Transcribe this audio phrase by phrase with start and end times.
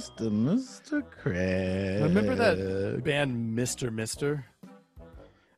[0.00, 0.30] Mr.
[0.30, 1.10] Mr.
[1.10, 2.02] Craig.
[2.02, 3.92] Remember that band Mr.
[3.92, 4.46] Mister?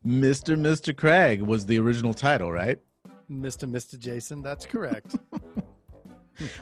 [0.05, 0.59] Mr.
[0.59, 0.97] Mr.
[0.97, 2.81] Craig was the original title, right?
[3.31, 3.71] Mr.
[3.71, 3.97] Mr.
[3.99, 5.17] Jason, that's correct.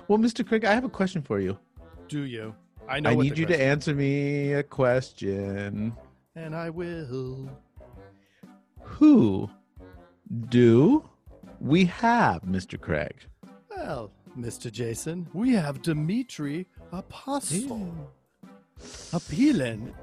[0.09, 0.46] Well, Mr.
[0.46, 1.56] Craig, I have a question for you.
[2.09, 2.55] Do you?
[2.88, 3.11] I know.
[3.11, 5.97] I need you to answer me a question.
[6.34, 7.48] And I will.
[8.83, 9.48] Who
[10.48, 11.09] do
[11.60, 12.78] we have, Mr.
[12.78, 13.15] Craig?
[13.74, 14.70] Well, Mr.
[14.70, 17.93] Jason, we have Dimitri Apostle
[19.12, 19.95] appealing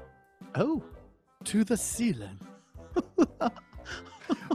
[0.54, 0.82] Oh,
[1.44, 2.38] to the ceiling.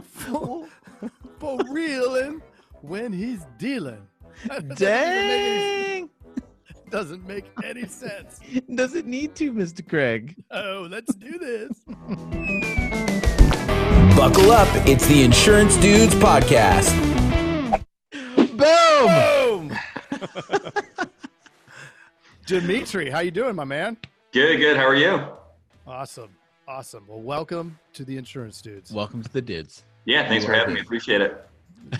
[0.02, 0.66] for,
[1.38, 2.42] for reeling
[2.82, 4.06] when he's dealing.
[4.48, 6.10] That doesn't even make any- dang!
[6.90, 8.38] Doesn't make any sense.
[8.74, 9.86] Does it need to, Mr.
[9.88, 10.36] Craig?
[10.52, 11.72] Oh, let's do this.
[14.16, 14.68] Buckle up.
[14.86, 16.92] It's the Insurance Dudes Podcast.
[18.56, 19.68] Boom!
[19.68, 20.72] Boom.
[22.46, 23.96] Dimitri, how you doing, my man?
[24.32, 24.76] Good, good.
[24.76, 25.28] How are you?
[25.86, 26.30] Awesome.
[26.68, 27.04] Awesome.
[27.08, 28.92] Well, welcome to the Insurance Dudes.
[28.92, 29.84] Welcome to the Dids.
[30.04, 30.80] Yeah, thanks for having me.
[30.80, 31.46] Appreciate it.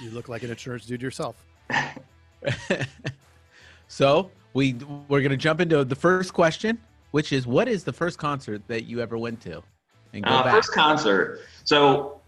[0.03, 1.45] You look like an insurance dude yourself.
[3.89, 4.75] so we
[5.09, 6.79] we're gonna jump into the first question,
[7.12, 9.62] which is, what is the first concert that you ever went to?
[10.12, 10.55] And go Uh, back.
[10.55, 11.41] first concert.
[11.64, 12.20] So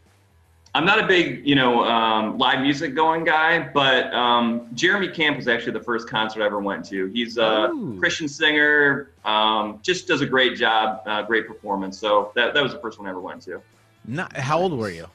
[0.77, 5.39] I'm not a big, you know, um, live music going guy, but um, Jeremy Camp
[5.39, 7.07] was actually the first concert I ever went to.
[7.07, 7.97] He's a Ooh.
[7.99, 11.99] Christian singer, um, just does a great job, uh, great performance.
[11.99, 13.63] So that, that was the first one I ever went to.
[14.05, 15.07] Not, how old were you?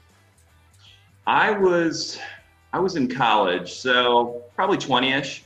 [1.27, 2.17] I was
[2.73, 5.41] I was in college, so probably 20ish.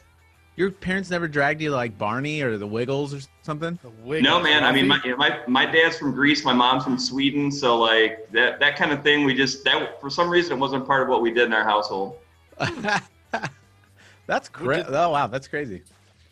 [0.58, 3.78] Your parents never dragged you to like Barney or the Wiggles or something?
[3.81, 4.64] The wig No, man.
[4.64, 6.45] I mean, my, my my dad's from Greece.
[6.45, 7.52] My mom's from Sweden.
[7.52, 9.25] So like that that kind of thing.
[9.25, 11.66] We just that for some reason it wasn't part of what we did in our
[11.66, 12.17] household.
[14.28, 14.86] that's great.
[14.88, 15.84] Oh wow, that's crazy.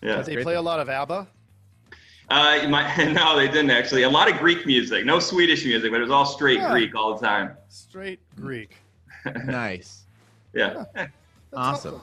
[0.01, 0.17] Yeah.
[0.17, 1.27] Did they great play a lot of ABBA?
[2.29, 4.03] Uh, you might, no, they didn't actually.
[4.03, 6.71] A lot of Greek music, no Swedish music, but it was all straight Yeah.
[6.71, 7.57] Greek all the time.
[7.69, 8.77] Straight Greek.
[9.45, 10.03] nice.
[10.53, 10.85] Yeah.
[10.95, 11.11] That's
[11.53, 12.01] Awesome.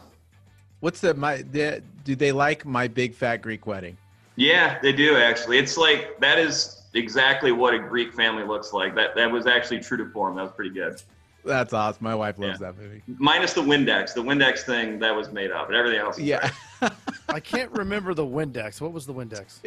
[0.81, 1.43] What's the my?
[1.43, 3.97] The, do they like my big fat Greek wedding?
[4.37, 5.59] Yeah, they do actually.
[5.59, 8.95] It's like that is exactly what a Greek family looks like.
[8.95, 10.37] That that was actually true to form.
[10.37, 11.01] That was pretty good.
[11.45, 12.05] That's awesome.
[12.05, 12.67] My wife loves Yeah.
[12.73, 13.03] that movie.
[13.19, 14.13] Minus the Windex.
[14.13, 16.17] The Windex thing that was made up, but everything else.
[16.17, 16.51] was Yeah,
[17.31, 18.79] I can't remember the Windex.
[18.81, 19.59] What was the Windex?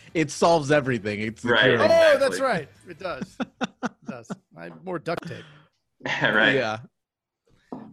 [0.14, 1.20] it solves everything.
[1.20, 1.60] It's Right.
[1.64, 1.80] secure.
[1.80, 2.20] Oh, Exactly.
[2.20, 2.68] that's right.
[2.88, 3.36] It does.
[3.60, 4.30] It does.
[4.56, 5.44] I have more duct tape.
[6.06, 6.22] right.
[6.34, 6.54] right.
[6.54, 6.78] Yeah,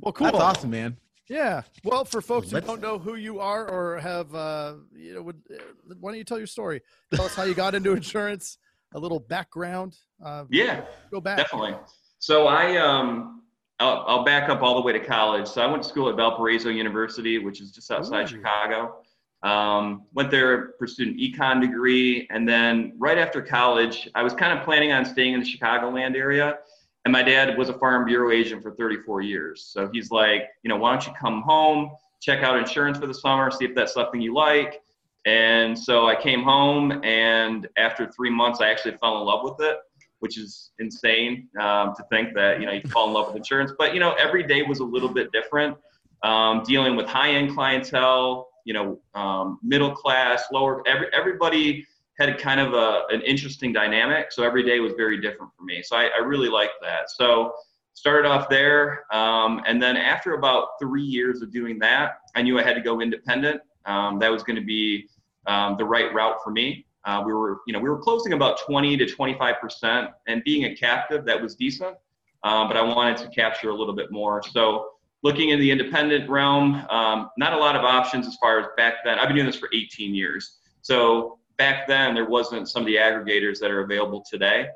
[0.02, 0.25] Well, cool.
[0.28, 0.96] that's awesome, man.
[1.28, 1.63] Yeah.
[1.84, 5.22] Well, for folks who Let's- don't know who you are or have, uh, you know,
[5.24, 6.81] would, uh, why don't you tell your story?
[7.13, 8.58] Tell us how you got into insurance,
[8.94, 9.97] a little background.
[10.24, 10.85] Uh, Yeah.
[11.12, 11.38] Go back.
[11.38, 11.75] Definitely.
[12.19, 13.41] So I um
[13.80, 15.47] I'll, I'll back up all the way to college.
[15.47, 18.28] So I went to school at Valparaiso University, which is just outside Ooh.
[18.28, 19.02] Chicago.
[19.44, 24.58] Um, went there, pursued an econ degree, and then right after college, I was kind
[24.58, 26.56] of planning on staying in the Chicagoland area.
[27.05, 29.69] And my dad was a farm bureau agent for 34 years.
[29.71, 33.13] So he's like, you know, why don't you come home, check out insurance for the
[33.13, 34.81] summer, see if that's something you like.
[35.25, 39.67] And so I came home, and after three months, I actually fell in love with
[39.67, 39.77] it
[40.25, 43.72] which is insane um, to think that you know you fall in love with insurance.
[43.77, 45.77] But you know, every day was a little bit different.
[46.23, 50.81] Um, dealing with high-end clientele, you know, um, middle class, lower.
[50.87, 51.85] Every, everybody
[52.18, 54.31] had kind of a, an interesting dynamic.
[54.31, 55.84] So every day was very different for me.
[55.84, 57.09] So I, I really liked that.
[57.12, 57.53] So
[57.94, 62.59] started off there, um, and then after about three years of doing that, I knew
[62.59, 63.62] I had to go independent.
[63.86, 65.08] Um, that was going to be
[65.48, 66.86] um, the right route for me.
[67.06, 70.66] Uh, we were, you know, we were closing about 20 to 25 percent, and being
[70.66, 71.96] a captive, that was decent.
[72.44, 74.42] Um, but I wanted to capture a little bit more.
[74.44, 74.90] So
[75.24, 78.96] looking in the independent realm, um, not a lot of options as far as back
[79.03, 79.18] then.
[79.18, 80.59] I've been doing this for 18 years.
[80.82, 84.67] So back then there wasn't some of the aggregators that are available today.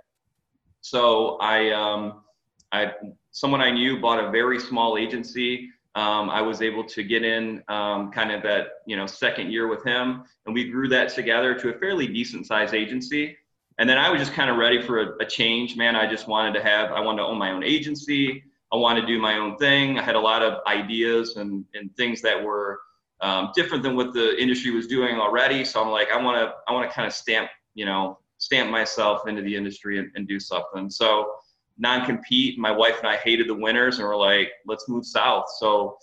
[0.81, 2.21] So I, um,
[2.71, 2.93] I,
[3.31, 5.69] someone I knew bought a very small agency.
[5.95, 9.67] Um, I was able to get in um, kind of that you know second year
[9.67, 13.35] with him, and we grew that together to a fairly decent sized agency.
[13.79, 15.95] And then I was just kind of ready for a, a change, man.
[15.95, 18.43] I just wanted to have, I wanted to own my own agency.
[18.73, 19.97] I wanted to do my own thing.
[19.97, 22.81] I had a lot of ideas and, and things that were
[23.21, 25.65] um, different than what the industry was doing already.
[25.65, 28.69] So I'm like, I want to, I want to kind of stamp, you know, stamp
[28.69, 30.89] myself into the industry and, and do something.
[30.89, 31.33] So
[31.79, 32.59] non-compete.
[32.59, 35.45] My wife and I hated the winters, and we're like, let's move south.
[35.57, 35.97] So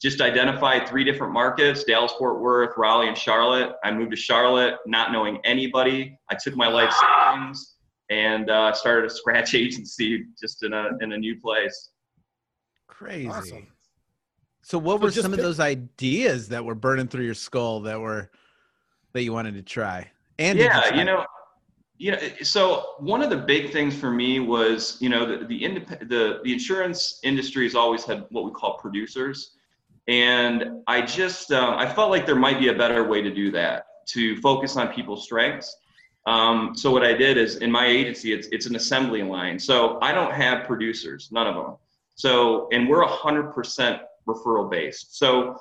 [0.00, 3.72] just identified three different markets: Dallas, Fort Worth, Raleigh, and Charlotte.
[3.84, 6.18] I moved to Charlotte, not knowing anybody.
[6.30, 7.74] I took my life savings
[8.08, 11.90] and uh, started a scratch agency just in a in a new place.
[12.86, 13.28] Crazy.
[13.28, 13.66] Awesome.
[14.66, 18.00] So, what So were some of those ideas that were burning through your skull that
[18.00, 18.32] were
[19.12, 20.10] that you wanted to try?
[20.40, 21.24] And yeah, try- you know,
[21.98, 22.18] you know.
[22.42, 26.40] So one of the big things for me was, you know, the the, indep- the
[26.42, 29.52] the insurance industry has always had what we call producers,
[30.08, 33.52] and I just um, I felt like there might be a better way to do
[33.52, 35.76] that to focus on people's strengths.
[36.26, 39.60] Um, so what I did is in my agency, it's it's an assembly line.
[39.60, 41.76] So I don't have producers, none of them.
[42.16, 45.18] So and we're hundred percent referral based.
[45.18, 45.56] So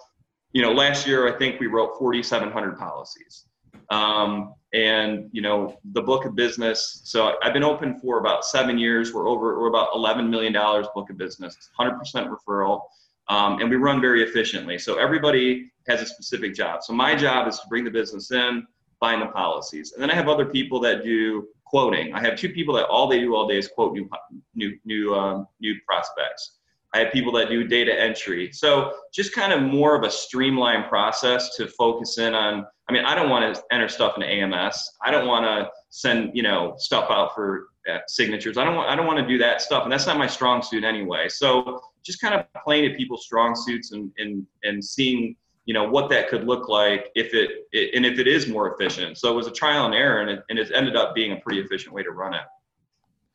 [0.56, 3.46] you know, last year I think we wrote 4,700 policies.
[3.90, 7.02] Um, and you know, the book of business.
[7.04, 9.14] So I've been open for about seven years.
[9.14, 12.84] We're over, we're about 11 million dollars book of business, 100% referral,
[13.28, 14.78] um, and we run very efficiently.
[14.80, 16.84] So everybody has a specific job.
[16.84, 18.66] So my job is to bring the business in,
[19.00, 22.14] find the policies, and then I have other people that do quoting.
[22.14, 24.10] I have two people that all they do all day is quote new
[24.56, 26.55] new new um, new prospects.
[26.96, 28.54] I have people that do data entry.
[28.54, 32.66] So just kind of more of a streamlined process to focus in on.
[32.88, 34.92] I mean, I don't want to enter stuff into AMS.
[35.04, 38.58] I don't want to send you know stuff out for uh, signatures.
[38.58, 40.62] I don't want I don't want to do that stuff, and that's not my strong
[40.62, 41.28] suit anyway.
[41.28, 45.90] So just kind of playing to people's strong suits and and and seeing you know
[45.90, 49.18] what that could look like if it, it and if it is more efficient.
[49.18, 51.38] So it was a trial and error, and it, and it ended up being a
[51.38, 52.46] pretty efficient way to run it.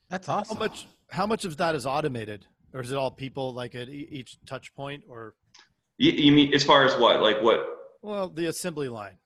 [0.08, 0.56] That's awesome.
[0.56, 0.86] How much?
[1.10, 4.74] How much of that is automated, or is it all people like at each touch
[4.74, 5.34] point, or
[5.98, 7.60] You, you mean as far as what like what
[8.02, 9.16] well, the assembly line?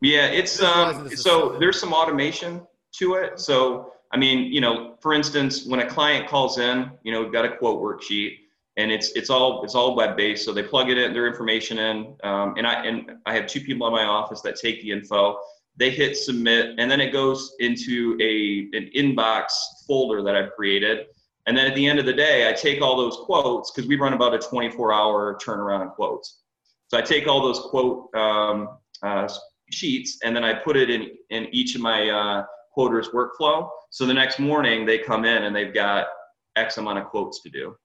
[0.00, 2.66] Yeah, it's um, so there's some automation
[2.98, 3.40] to it.
[3.40, 7.32] So I mean, you know, for instance, when a client calls in, you know, we've
[7.32, 8.38] got a quote worksheet,
[8.76, 10.44] and it's it's all it's all web based.
[10.44, 13.60] So they plug it in, their information in, um, and I and I have two
[13.60, 15.38] people in my office that take the info.
[15.76, 19.52] They hit submit, and then it goes into a an inbox
[19.86, 21.06] folder that I've created.
[21.46, 23.96] And then at the end of the day, I take all those quotes because we
[23.96, 26.40] run about a 24 hour turnaround on quotes.
[26.88, 29.28] So I take all those quote um, uh,
[29.70, 33.68] sheets and then I put it in in each of my uh, quoters workflow.
[33.90, 36.08] So the next morning they come in and they've got
[36.56, 37.76] X amount of quotes to do,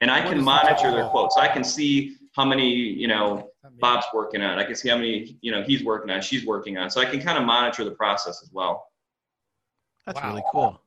[0.00, 1.36] and I What can monitor their quotes.
[1.36, 3.50] I can see how many you know
[3.80, 4.58] Bob's working on.
[4.58, 6.22] I can see how many you know he's working on.
[6.22, 6.88] She's working on.
[6.88, 8.86] So I can kind of monitor the process as well.
[10.06, 10.28] That's Wow.
[10.30, 10.80] really cool.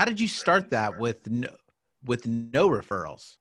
[0.00, 1.50] How did you start that with no,
[2.06, 3.36] with no referrals?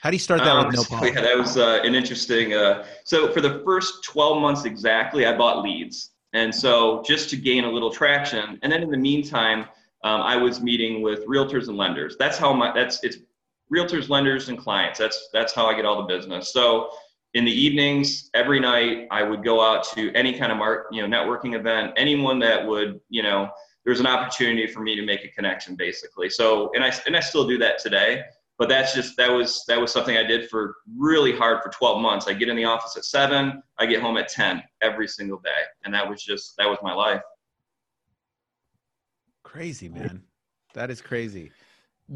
[0.00, 1.12] How do you start that Um, with no so, policy?
[1.14, 2.54] yeah, that was uh, an interesting.
[2.54, 7.36] Uh, so for the first 12 months exactly, I bought leads, and so just to
[7.36, 9.66] gain a little traction, and then in the meantime,
[10.04, 12.16] um, I was meeting with realtors and lenders.
[12.18, 13.18] That's how my that's it's
[13.70, 14.98] realtors, lenders, and clients.
[14.98, 16.50] That's that's how I get all the business.
[16.50, 16.88] So
[17.34, 21.06] in the evenings, every night, I would go out to any kind of mark, you
[21.06, 23.50] know, networking event, anyone that would, you know,
[23.88, 26.28] there's an opportunity for me to make a connection, basically.
[26.28, 28.22] So, and I and I still do that today
[28.58, 32.02] but that's just that was that was something I did for really hard for 12
[32.02, 32.26] months.
[32.26, 35.62] I get in the office at seven, I get home at 10 every single day,
[35.84, 37.22] and that was just that was my life.
[39.44, 40.24] Crazy, man.
[40.74, 41.52] That is crazy.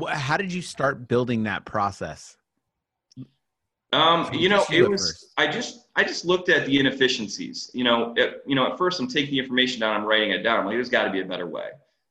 [0.09, 2.37] How did you start building that process?
[3.93, 5.33] Um, you know, it was first.
[5.37, 7.71] I just I just looked at the inefficiencies.
[7.75, 8.15] You know,
[8.47, 10.61] you know, at first I'm taking the information down, I'm writing it down.
[10.61, 11.69] I'm like, there's got to be a better way,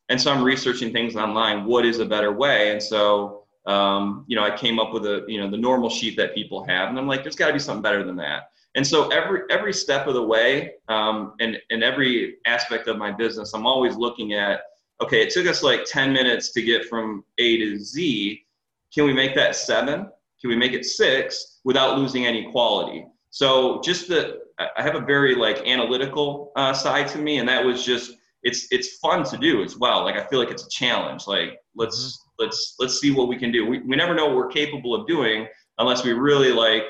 [0.09, 1.65] and so I'm researching things online.
[1.65, 2.71] What is a better way?
[2.71, 6.15] And so, um, you know, I came up with a you know the normal sheet
[6.17, 8.51] that people have, and I'm like, there's got to be something better than that.
[8.75, 13.11] And so every every step of the way, um, and and every aspect of my
[13.11, 14.61] business, I'm always looking at.
[15.01, 18.45] Okay, it took us like 10 minutes to get from A to Z.
[18.93, 20.07] Can we make that seven?
[20.39, 23.07] Can we make it six without losing any quality?
[23.31, 27.65] So just the I have a very like analytical uh, side to me, and that
[27.65, 30.03] was just it's it's fun to do as well.
[30.03, 31.27] Like I feel like it's a challenge.
[31.27, 33.65] Like let's let's let's see what we can do.
[33.65, 35.47] We we never know what we're capable of doing
[35.77, 36.83] unless we really like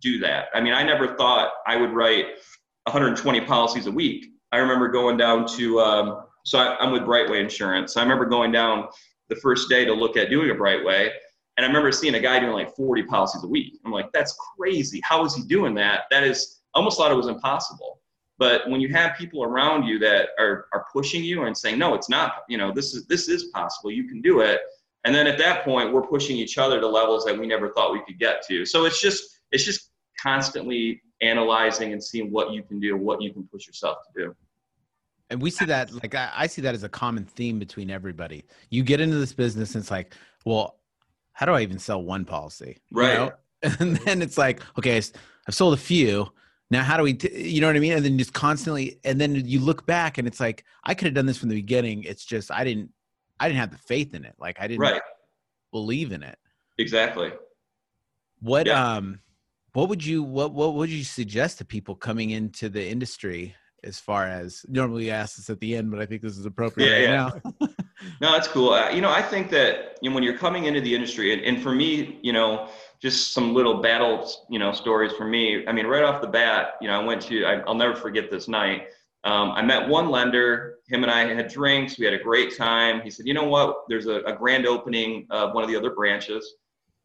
[0.00, 0.46] do that.
[0.54, 2.26] I mean, I never thought I would write
[2.84, 4.26] 120 policies a week.
[4.52, 7.94] I remember going down to um, so I, I'm with Brightway Insurance.
[7.94, 8.88] So I remember going down
[9.28, 11.10] the first day to look at doing a Brightway,
[11.56, 13.78] and I remember seeing a guy doing like 40 policies a week.
[13.84, 15.00] I'm like, that's crazy.
[15.04, 16.02] How is he doing that?
[16.10, 18.00] That is almost thought it was impossible.
[18.38, 21.94] But when you have people around you that are are pushing you and saying, no,
[21.94, 22.42] it's not.
[22.48, 23.92] You know, this is this is possible.
[23.92, 24.60] You can do it.
[25.04, 27.92] And then at that point, we're pushing each other to levels that we never thought
[27.92, 28.66] we could get to.
[28.66, 33.32] So it's just it's just constantly analyzing and seeing what you can do, what you
[33.32, 34.36] can push yourself to do.
[35.30, 38.44] And we see that, like, I, I see that as a common theme between everybody.
[38.70, 40.80] You get into this business, and it's like, well,
[41.34, 42.78] how do I even sell one policy?
[42.90, 43.14] You Right.
[43.18, 43.32] know?
[43.80, 46.32] And then it's like, okay, I've sold a few.
[46.70, 47.92] Now, how do we, t- you know what I mean?
[47.92, 51.14] And then just constantly, and then you look back, and it's like, I could have
[51.14, 52.02] done this from the beginning.
[52.04, 52.90] It's just I didn't,
[53.40, 54.34] I didn't have the faith in it.
[54.38, 55.00] Like I didn't Right.
[55.72, 56.38] believe in it.
[56.78, 57.32] Exactly.
[58.40, 58.96] What Yeah.
[58.96, 59.20] um
[59.72, 63.98] what would you what what would you suggest to people coming into the industry as
[63.98, 67.32] far as normally ask this at the end, but I think this is appropriate Yeah,
[67.32, 67.68] right now.
[68.20, 68.70] No, that's cool.
[68.70, 71.42] Uh, you know, I think that you know, when you're coming into the industry, and,
[71.42, 72.68] and for me, you know,
[73.00, 75.66] just some little battles, you know, stories for me.
[75.66, 78.30] I mean, right off the bat, you know, I went to, I, will never forget
[78.30, 78.88] this night.
[79.24, 80.76] Um, I met one lender.
[80.88, 81.98] Him and I had drinks.
[81.98, 83.00] We had a great time.
[83.00, 83.84] He said, "You know what?
[83.88, 86.54] There's a, a grand opening of one of the other branches.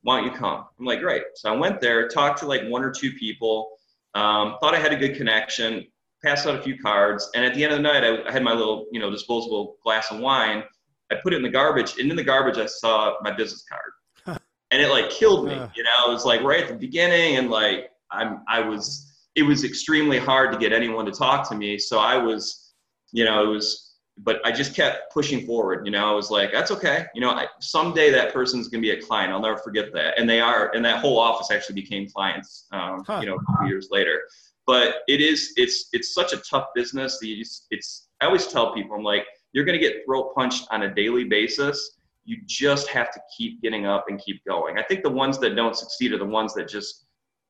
[0.01, 2.83] Why don't you come?" I'm like, "Great." So I went there, talked to like one
[2.83, 3.69] or two people.
[4.15, 5.87] Um, thought I had a good connection.
[6.21, 8.43] Passed out a few cards, and at the end of the night, I, I had
[8.43, 10.63] my little, you know, disposable glass of wine
[11.11, 14.39] I put it in the garbage, and in the garbage I saw my business card,
[14.71, 15.55] and it like killed me.
[15.75, 19.43] You know, it was like right at the beginning, and like I'm I was it
[19.43, 21.77] was extremely hard to get anyone to talk to me.
[21.77, 22.73] So I was,
[23.11, 25.85] you know, it was, but I just kept pushing forward.
[25.85, 27.05] You know, I was like, that's okay.
[27.15, 29.31] You know, I, someday that person's gonna be a client.
[29.31, 30.19] I'll never forget that.
[30.19, 32.65] And they are, and that whole office actually became clients.
[32.71, 33.19] Um, huh.
[33.21, 34.21] You know, a few years later.
[34.67, 37.17] But it is, it's it's such a tough business.
[37.21, 40.83] It's, it's I always tell people, I'm like you're going to get throat punched on
[40.83, 41.97] a daily basis.
[42.25, 44.77] You just have to keep getting up and keep going.
[44.77, 47.05] I think the ones that don't succeed are the ones that just,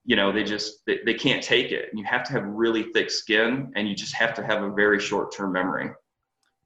[0.05, 1.89] you know, they just they, they can't take it.
[1.93, 4.99] You have to have really thick skin, and you just have to have a very
[4.99, 5.89] short term memory.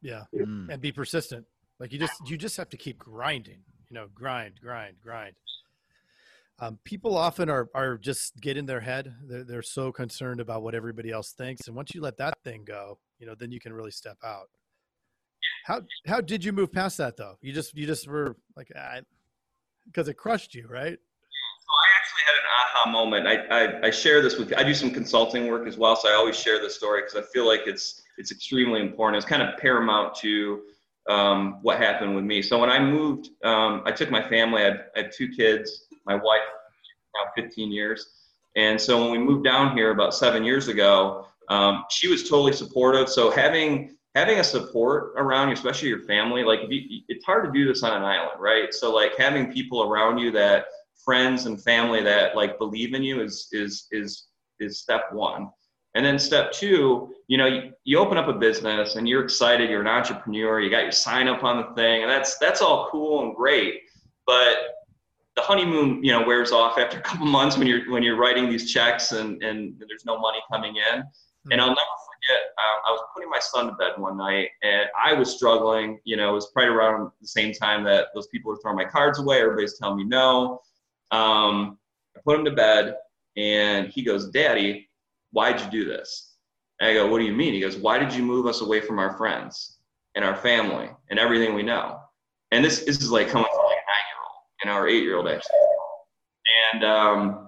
[0.01, 0.69] Yeah, mm.
[0.69, 1.45] and be persistent.
[1.79, 3.59] Like you just you just have to keep grinding.
[3.89, 5.35] You know, grind, grind, grind.
[6.59, 9.13] Um, people often are are just get in their head.
[9.27, 12.63] They're, they're so concerned about what everybody else thinks, and once you let that thing
[12.63, 14.49] go, you know, then you can really step out.
[15.63, 17.35] How how did you move past that though?
[17.41, 18.71] You just you just were like
[19.85, 20.97] because it crushed you, right?
[20.97, 23.27] So I actually had an aha moment.
[23.27, 26.13] I, I, I share this with I do some consulting work as well, so I
[26.13, 29.17] always share this story because I feel like it's it's extremely important.
[29.17, 30.63] It's kind of paramount to
[31.09, 32.41] um, what happened with me.
[32.41, 34.61] So when I moved, um, I took my family.
[34.61, 35.87] I had, I had two kids.
[36.05, 36.41] My wife
[37.15, 38.07] now 15 years,
[38.57, 42.51] and so when we moved down here about seven years ago, um, she was totally
[42.51, 43.07] supportive.
[43.07, 47.51] So having having a support around you, especially your family, like you, it's hard to
[47.51, 48.73] do this on an island, right?
[48.73, 50.65] So like having people around you that
[51.03, 54.27] friends and family that like believe in you is is is
[54.59, 55.49] is step one.
[55.95, 59.69] And then step two, you know, you, you open up a business and you're excited,
[59.69, 62.89] you're an entrepreneur, you got your sign up on the thing, and that's that's all
[62.91, 63.81] cool and great.
[64.25, 64.57] But
[65.35, 68.49] the honeymoon, you know, wears off after a couple months when you're when you're writing
[68.49, 71.03] these checks and and there's no money coming in.
[71.51, 71.59] And hmm.
[71.59, 71.79] I'll never
[72.25, 75.99] forget, um, I was putting my son to bed one night and I was struggling.
[76.03, 78.85] You know, it was probably around the same time that those people were throwing my
[78.85, 79.41] cards away.
[79.41, 80.61] Everybody's telling me no.
[81.11, 81.77] Um,
[82.15, 82.95] I put him to bed
[83.37, 84.89] and he goes, Daddy,
[85.31, 86.35] why'd you do this?
[86.79, 87.53] And I go, What do you mean?
[87.53, 89.77] He goes, Why did you move us away from our friends
[90.15, 91.99] and our family and everything we know?
[92.51, 95.03] And this, this is like coming from like a nine year old and our eight
[95.03, 95.57] year old actually.
[96.73, 97.42] And um,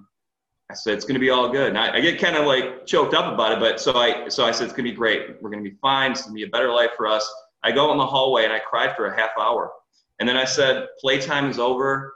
[0.69, 1.69] I said it's going to be all good.
[1.69, 4.45] And I, I get kind of like choked up about it, but so I so
[4.45, 5.41] I said it's going to be great.
[5.41, 6.11] We're going to be fine.
[6.11, 7.31] It's going to be a better life for us.
[7.63, 9.71] I go in the hallway and I cried for a half hour,
[10.19, 12.15] and then I said, "Playtime is over.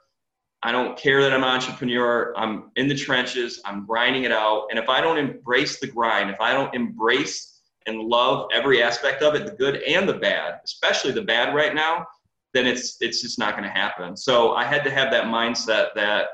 [0.64, 2.34] I don't care that I'm an entrepreneur.
[2.36, 3.62] I'm in the trenches.
[3.66, 4.68] I'm grinding it out.
[4.70, 9.22] And if I don't embrace the grind, if I don't embrace and love every aspect
[9.22, 12.06] of it, the good and the bad, especially the bad right now,
[12.54, 14.18] then it's it's just not going to happen.
[14.18, 16.30] So I had to have that mindset that."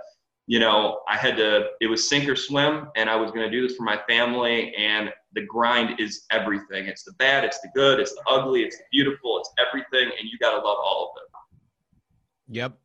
[0.48, 3.52] You know, I had to, it was sink or swim, and I was going to
[3.52, 4.76] do this for my family.
[4.76, 6.86] And the grind is everything.
[6.86, 10.12] It's the bad, it's the good, it's the ugly, it's the beautiful, it's everything.
[10.20, 12.56] And you got to love all of it.
[12.58, 12.78] Yep.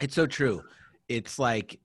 [0.00, 0.62] It's so true.
[1.08, 1.80] It's like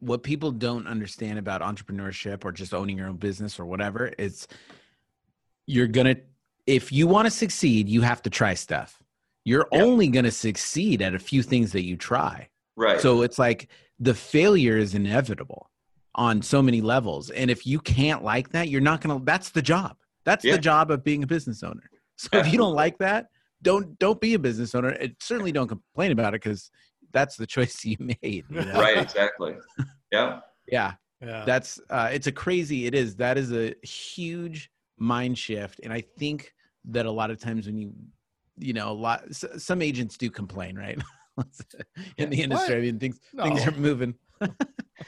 [0.00, 4.12] what people don't understand about entrepreneurship or just owning your own business or whatever.
[4.18, 4.46] It's
[5.66, 6.20] you're going to,
[6.66, 9.02] if you want to succeed, you have to try stuff.
[9.44, 9.82] You're yep.
[9.82, 12.48] only going to succeed at a few things that you try.
[12.76, 13.00] Right.
[13.00, 15.70] So it's like the failure is inevitable
[16.14, 17.30] on so many levels.
[17.30, 19.96] And if you can't like that, you're not going to, that's the job.
[20.24, 20.52] That's yeah.
[20.52, 21.82] the job of being a business owner.
[22.16, 22.48] So Absolutely.
[22.48, 23.26] if you don't like that,
[23.60, 24.90] don't, don't be a business owner.
[24.90, 26.70] It, certainly don't complain about it because
[27.12, 28.44] that's the choice you made.
[28.48, 28.80] You know?
[28.80, 28.98] Right.
[28.98, 29.56] Exactly.
[30.12, 30.38] Yeah.
[30.68, 30.92] yeah.
[31.20, 31.44] Yeah.
[31.44, 35.80] That's, uh, it's a crazy, it is, that is a huge mind shift.
[35.82, 36.54] And I think
[36.84, 37.92] that a lot of times when you,
[38.58, 41.02] you know, a lot, some agents do complain, right?
[42.18, 42.74] in the industry.
[42.74, 42.78] What?
[42.78, 43.44] I mean, things no.
[43.44, 44.14] things are moving.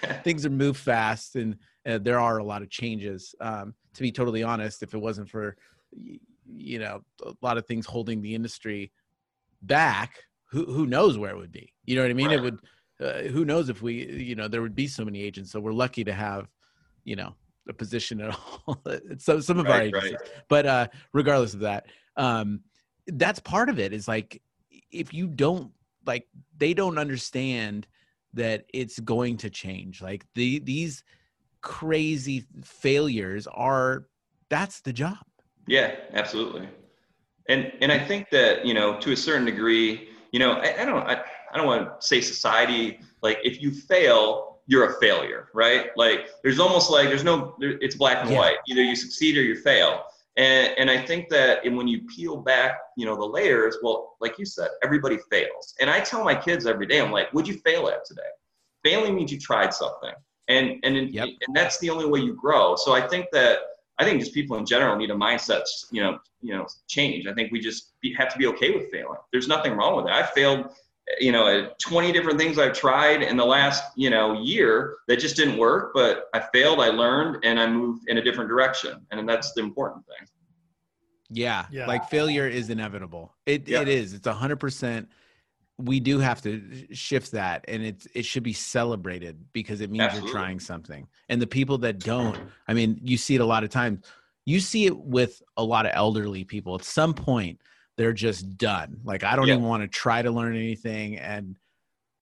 [0.24, 1.56] things are move fast, and
[1.86, 3.34] uh, there are a lot of changes.
[3.40, 5.56] Um, to be totally honest, if it wasn't for
[5.92, 8.92] you know a lot of things holding the industry
[9.62, 11.72] back, who who knows where it would be?
[11.84, 12.28] You know what I mean?
[12.28, 12.38] Right.
[12.38, 12.60] It would.
[12.98, 15.52] Uh, who knows if we, you know, there would be so many agents.
[15.52, 16.48] So we're lucky to have,
[17.04, 17.34] you know,
[17.68, 18.82] a position at all.
[19.18, 20.30] so some of right, our agencies, right.
[20.48, 22.60] but uh, regardless of that, um,
[23.06, 23.92] that's part of it.
[23.92, 24.40] Is like
[24.90, 25.72] if you don't
[26.06, 27.86] like they don't understand
[28.34, 31.02] that it's going to change like the these
[31.62, 34.06] crazy failures are
[34.48, 35.18] that's the job.
[35.66, 36.68] Yeah, absolutely.
[37.48, 40.84] And and I think that you know to a certain degree, you know, I, I
[40.84, 41.22] don't I,
[41.52, 45.88] I don't want to say society like if you fail, you're a failure, right?
[45.96, 48.38] Like there's almost like there's no it's black and yeah.
[48.38, 48.56] white.
[48.68, 50.04] Either you succeed or you fail.
[50.36, 54.16] And, and I think that and when you peel back, you know, the layers, well,
[54.20, 55.74] like you said, everybody fails.
[55.80, 58.22] And I tell my kids every day, I'm like, what'd you fail at today?
[58.84, 60.12] Failing means you tried something.
[60.48, 61.28] And, and, in, yep.
[61.46, 62.76] and that's the only way you grow.
[62.76, 63.60] So I think that,
[63.98, 67.26] I think just people in general need a mindset, you know, you know, change.
[67.26, 69.18] I think we just be, have to be okay with failing.
[69.32, 70.12] There's nothing wrong with it.
[70.12, 70.66] I failed,
[71.20, 75.18] you know, uh, 20 different things I've tried in the last, you know, year that
[75.18, 79.06] just didn't work, but I failed, I learned, and I moved in a different direction.
[79.10, 80.28] And that's the important thing.
[81.30, 81.66] Yeah.
[81.70, 81.86] yeah.
[81.86, 83.34] Like failure is inevitable.
[83.46, 83.82] It, yeah.
[83.82, 84.14] it is.
[84.14, 85.08] It's a hundred percent.
[85.78, 90.04] We do have to shift that and it's, it should be celebrated because it means
[90.04, 90.30] Absolutely.
[90.30, 91.06] you're trying something.
[91.28, 94.00] And the people that don't, I mean, you see it a lot of times.
[94.46, 96.76] You see it with a lot of elderly people.
[96.76, 97.60] At some point,
[97.96, 99.00] they're just done.
[99.04, 99.54] Like I don't yeah.
[99.54, 101.56] even want to try to learn anything, and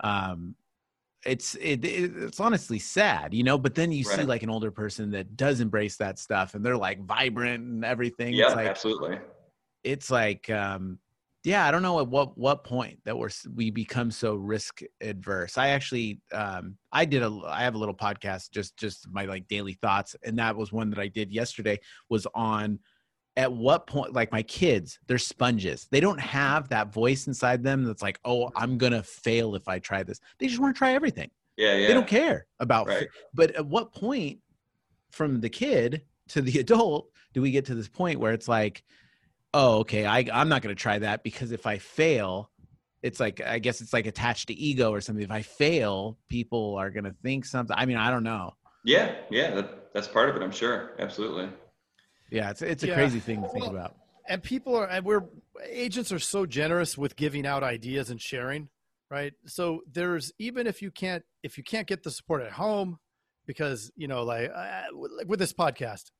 [0.00, 0.54] um,
[1.24, 3.58] it's it, it's honestly sad, you know.
[3.58, 4.20] But then you right.
[4.20, 7.84] see like an older person that does embrace that stuff, and they're like vibrant and
[7.84, 8.34] everything.
[8.34, 9.18] Yeah, like, absolutely.
[9.82, 10.98] It's like, um,
[11.44, 15.58] yeah, I don't know at what what point that we're we become so risk adverse.
[15.58, 19.48] I actually, um, I did a I have a little podcast just just my like
[19.48, 22.78] daily thoughts, and that was one that I did yesterday was on
[23.36, 25.88] at what point like my kids they're sponges.
[25.90, 29.78] They don't have that voice inside them that's like oh i'm gonna fail if i
[29.78, 30.20] try this.
[30.38, 31.30] They just want to try everything.
[31.56, 31.88] Yeah, yeah.
[31.88, 33.08] they don't care about right.
[33.32, 34.40] but at what point
[35.10, 38.82] from the kid to the adult do we get to this point where it's like
[39.52, 42.50] oh okay I, i'm not gonna try that because if i fail
[43.02, 45.24] it's like i guess it's like attached to ego or something.
[45.24, 47.76] If i fail people are gonna think something.
[47.76, 48.54] I mean i don't know.
[48.84, 50.92] Yeah yeah that, that's part of it i'm sure.
[50.98, 51.48] Absolutely
[52.34, 52.94] yeah, it's it's a yeah.
[52.94, 53.94] crazy thing to think well, about.
[54.28, 55.24] And people are and we're
[55.68, 58.68] agents are so generous with giving out ideas and sharing,
[59.10, 59.32] right?
[59.46, 62.98] So there's even if you can't if you can't get the support at home
[63.46, 64.82] because, you know, like uh,
[65.26, 66.10] with this podcast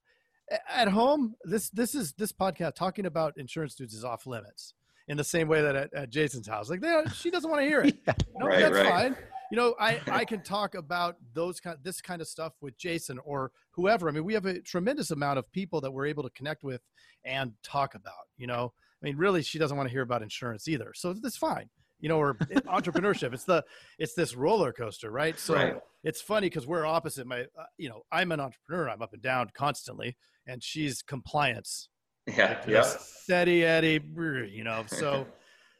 [0.69, 4.75] at home, this this is this podcast talking about insurance dudes is off limits
[5.09, 6.71] in the same way that at, at Jason's house.
[6.71, 7.97] Like they, she doesn't want to hear it.
[8.07, 8.15] yeah.
[8.39, 8.89] No, right, that's right.
[8.89, 9.17] fine
[9.55, 13.21] you know, I, I can talk about those kind, this kind of stuff with Jason
[13.25, 14.09] or whoever.
[14.09, 16.81] I mean, we have a tremendous amount of people that we're able to connect with
[17.25, 18.13] and talk about.
[18.37, 21.37] You know, I mean, really, she doesn't want to hear about insurance either, so that's
[21.37, 21.69] fine.
[22.01, 23.33] You know, or entrepreneurship.
[23.33, 23.65] It's the
[23.99, 25.39] it's this roller coaster, right?
[25.39, 25.77] So right.
[26.03, 27.27] it's funny because we're opposite.
[27.27, 28.91] My, uh, you know, I'm an entrepreneur.
[28.91, 31.89] I'm up and down constantly, and she's compliance.
[32.27, 32.83] Yeah, like yeah.
[32.83, 34.01] Steady Eddie,
[34.51, 34.85] you know.
[34.87, 35.27] So,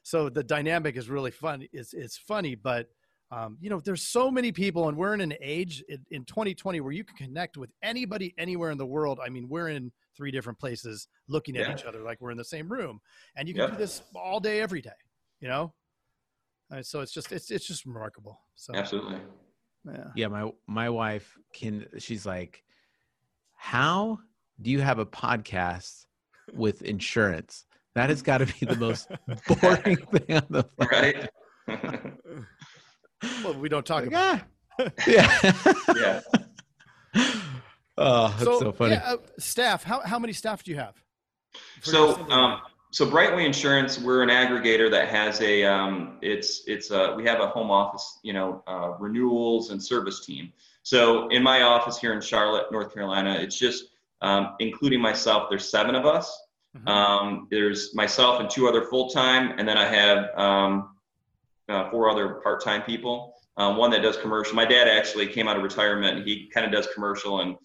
[0.03, 1.67] so the dynamic is really fun.
[1.73, 2.89] It's it's funny, but
[3.35, 6.81] um, you know, there's so many people, and we're in an age in, in 2020
[6.81, 9.19] where you can connect with anybody anywhere in the world.
[9.25, 11.75] I mean, we're in three different places looking at yeah.
[11.75, 13.01] each other like we're in the same room,
[13.37, 14.91] and you can do this all day, every day.
[15.41, 15.75] You know,
[16.71, 18.41] and so it's just it's it's just remarkable.
[18.55, 19.19] So absolutely,
[19.85, 20.05] yeah.
[20.15, 21.87] Yeah, my my wife can.
[21.99, 22.63] She's like,
[23.57, 24.21] how
[24.63, 26.07] do you have a podcast
[26.53, 27.65] with insurance?
[27.97, 29.09] That has got to be the most
[29.61, 31.31] boring thing on the planet.
[31.31, 31.31] Right.
[33.45, 34.41] well, we don't talk like, about.
[34.79, 34.91] Ah.
[35.07, 35.53] yeah.
[37.15, 37.31] yeah.
[37.97, 38.95] Oh, that's so, so funny.
[38.95, 39.85] Yeah, uh, staff.
[39.85, 40.95] How how many staff do you have?
[41.83, 42.61] So um,
[42.91, 47.41] so Brightway Insurance, we're an aggregator that has a um, it's it's a, we have
[47.41, 50.53] a home office, you know, uh, renewals and service team.
[50.83, 53.87] So in my office here in Charlotte, North Carolina, it's just
[54.23, 55.49] um, including myself.
[55.51, 56.41] There's seven of us.
[56.77, 56.89] Mm-hmm.
[56.89, 60.94] Um, there's myself and two other full time, and then I have um,
[61.69, 63.35] uh, four other part-time people.
[63.57, 64.55] Um, one that does commercial.
[64.55, 66.19] My dad actually came out of retirement.
[66.19, 67.57] And he kind of does commercial, and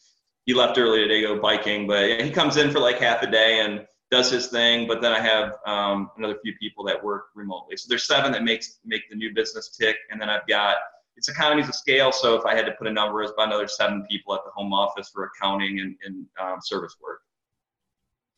[0.45, 1.87] he left early today to go biking.
[1.87, 4.87] But he comes in for like half a day and does his thing.
[4.87, 7.77] But then I have um, another few people that work remotely.
[7.77, 10.77] So there's seven that makes make the new business tick, and then I've got
[11.15, 12.13] it's economies of scale.
[12.13, 14.51] So if I had to put a number, it's about another seven people at the
[14.51, 17.19] home office for accounting and, and um, service work.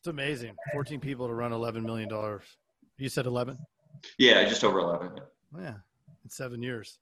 [0.00, 0.56] It's amazing.
[0.72, 2.42] 14 people to run 11 million dollars.
[2.98, 3.56] You said 11?
[4.18, 5.12] Yeah, just over 11.
[5.58, 5.74] Yeah,
[6.24, 6.98] in seven years.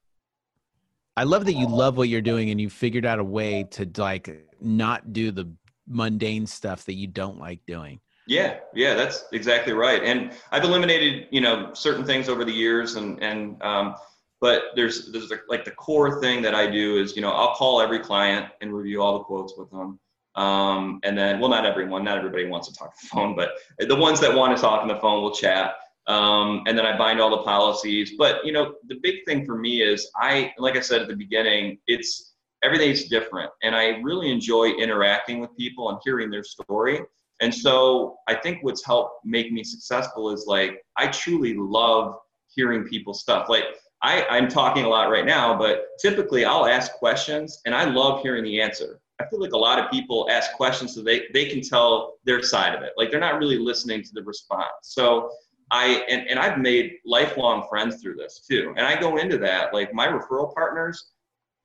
[1.17, 3.89] I love that you love what you're doing and you figured out a way to
[3.97, 5.51] like not do the
[5.87, 7.99] mundane stuff that you don't like doing.
[8.27, 10.03] Yeah, yeah, that's exactly right.
[10.03, 13.95] And I've eliminated, you know, certain things over the years, and and um,
[14.39, 17.81] but there's there's like the core thing that I do is, you know, I'll call
[17.81, 19.99] every client and review all the quotes with them.
[20.35, 23.49] Um, and then, well, not everyone, not everybody wants to talk on the phone, but
[23.85, 25.73] the ones that want to talk on the phone will chat.
[26.07, 28.13] Um, and then I bind all the policies.
[28.17, 31.15] But you know, the big thing for me is I, like I said at the
[31.15, 32.33] beginning, it's
[32.63, 33.51] everything's different.
[33.63, 37.01] And I really enjoy interacting with people and hearing their story.
[37.41, 42.15] And so I think what's helped make me successful is like, I truly love
[42.47, 43.49] hearing people's stuff.
[43.49, 43.63] Like,
[44.03, 48.21] I, I'm talking a lot right now, but typically I'll ask questions and I love
[48.21, 48.99] hearing the answer.
[49.19, 52.41] I feel like a lot of people ask questions so they, they can tell their
[52.41, 52.93] side of it.
[52.97, 54.71] Like they're not really listening to the response.
[54.81, 55.29] So
[55.71, 58.73] I and, and I've made lifelong friends through this too.
[58.77, 61.11] And I go into that, like my referral partners,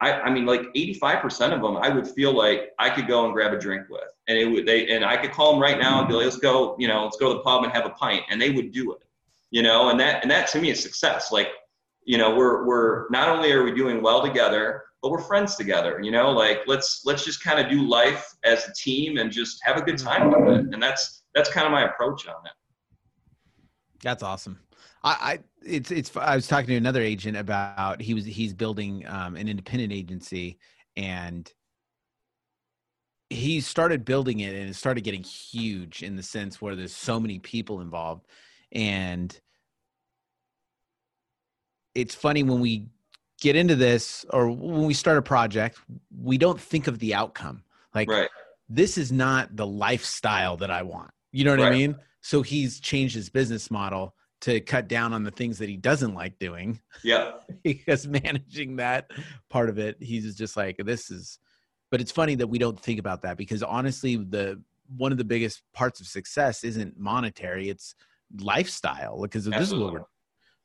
[0.01, 3.35] I, I mean like 85% of them I would feel like I could go and
[3.35, 4.09] grab a drink with.
[4.29, 6.39] And it would they and I could call them right now and be like, let's
[6.39, 8.23] go, you know, let's go to the pub and have a pint.
[8.31, 9.03] And they would do it.
[9.51, 11.33] You know, and that and that to me is success.
[11.33, 11.49] Like,
[12.05, 16.01] you know, we're we're not only are we doing well together, but we're friends together
[16.03, 19.61] you know like let's let's just kind of do life as a team and just
[19.63, 22.53] have a good time with it and that's that's kind of my approach on it
[24.03, 24.59] that's awesome
[25.03, 29.05] I, I it's it's i was talking to another agent about he was he's building
[29.07, 30.59] um, an independent agency
[30.97, 31.51] and
[33.29, 37.19] he started building it and it started getting huge in the sense where there's so
[37.19, 38.27] many people involved
[38.73, 39.41] and
[41.95, 42.87] it's funny when we
[43.41, 45.79] get into this or when we start a project,
[46.17, 47.63] we don't think of the outcome.
[47.95, 48.29] Like right.
[48.69, 51.11] this is not the lifestyle that I want.
[51.33, 51.73] You know what right.
[51.73, 51.97] I mean?
[52.27, 56.13] So he's changed his business model to cut down on the things that he doesn't
[56.13, 56.81] like doing.
[57.05, 57.35] Yeah.
[57.63, 59.13] because managing that
[59.49, 61.39] part of it, he's just like, this is
[61.93, 64.61] but it's funny that we don't think about that because honestly, the
[64.97, 67.95] one of the biggest parts of success isn't monetary, it's
[68.41, 70.05] lifestyle because this is what we're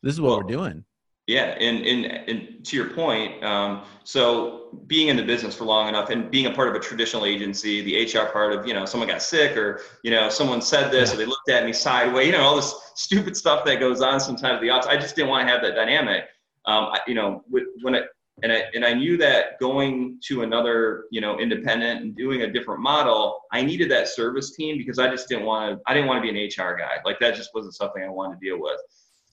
[0.02, 0.84] this is what well, we're doing
[1.28, 5.88] yeah, and, and, and to your point, um, so being in the business for long
[5.88, 8.86] enough and being a part of a traditional agency, the HR part of, you know,
[8.86, 12.26] someone got sick or, you know, someone said this or they looked at me sideways,
[12.26, 14.88] you know, all this stupid stuff that goes on sometimes at the office.
[14.88, 16.24] I just didn't want to have that dynamic.
[16.66, 17.44] Um, I, you know,
[17.82, 18.02] when I,
[18.44, 22.52] and I, and I knew that going to another, you know, independent and doing a
[22.52, 26.08] different model, I needed that service team because I just didn't want to, I didn't
[26.08, 26.98] want to be an HR guy.
[27.06, 28.80] Like that just wasn't something I wanted to deal with.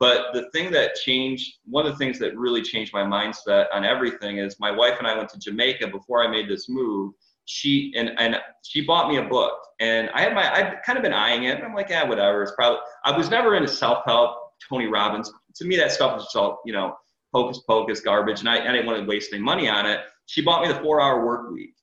[0.00, 3.84] But the thing that changed, one of the things that really changed my mindset on
[3.84, 7.14] everything is my wife and I went to Jamaica before I made this move.
[7.46, 11.02] She and and she bought me a book, and I had my I'd kind of
[11.02, 11.62] been eyeing it.
[11.64, 12.42] I'm like, yeah, whatever.
[12.42, 14.37] It's probably I was never into self help,
[14.68, 15.32] Tony Robbins.
[15.56, 16.94] To me, that stuff was just all you know,
[17.32, 20.00] hocus pocus, garbage, and I, I didn't want to waste any money on it.
[20.26, 21.74] She bought me the four hour work week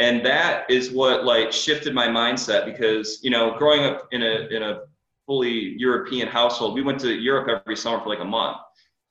[0.00, 4.48] and that is what like shifted my mindset because you know growing up in a
[4.50, 4.80] in a
[5.30, 6.74] fully European household.
[6.74, 8.56] We went to Europe every summer for like a month.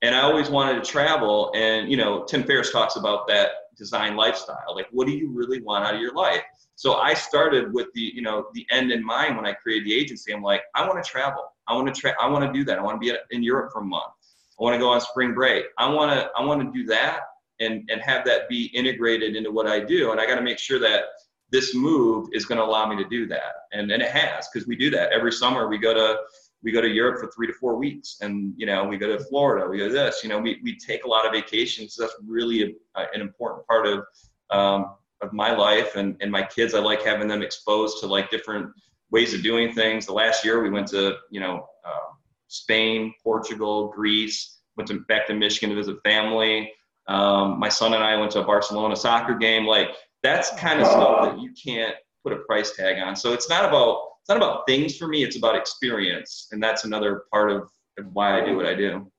[0.01, 1.49] And I always wanted to travel.
[1.55, 4.75] And, you know, Tim Ferriss talks about that design lifestyle.
[4.75, 6.41] Like, what do you really want out of your life?
[6.75, 9.95] So I started with the, you know, the end in mind when I created the
[9.95, 10.33] agency.
[10.33, 11.43] I'm like, I want to travel.
[11.69, 12.77] I want to tra- I want to do that.
[12.77, 14.11] I want to be in Europe for a month.
[14.59, 15.67] I want to go on spring break.
[15.77, 17.21] I want to I want to do that
[17.61, 20.11] and and have that be integrated into what I do.
[20.11, 21.03] And I got to make sure that
[21.51, 23.53] this move is going to allow me to do that.
[23.73, 25.11] And and it has because we do that.
[25.11, 26.17] Every summer we go to
[26.61, 28.17] we go to Europe for three to four weeks.
[28.21, 30.77] And you know we go to Florida we go to this you know we, we
[30.77, 31.95] take a lot of vacations.
[31.95, 34.05] That's really a, an important part of
[34.49, 36.73] um, of my life and, and my kids.
[36.73, 38.71] I like having them exposed to like different
[39.11, 40.05] ways of doing things.
[40.05, 42.13] The last year we went to you know uh,
[42.47, 46.71] Spain Portugal Greece went to back to Michigan to visit family.
[47.07, 49.65] Um, my son and I went to a Barcelona soccer game.
[49.65, 49.89] Like
[50.23, 53.15] that's kind of stuff that you can't put a price tag on.
[53.15, 55.23] So it's not about it's not about things for me.
[55.23, 59.11] It's about experience, and that's another part of, of why I do what I do.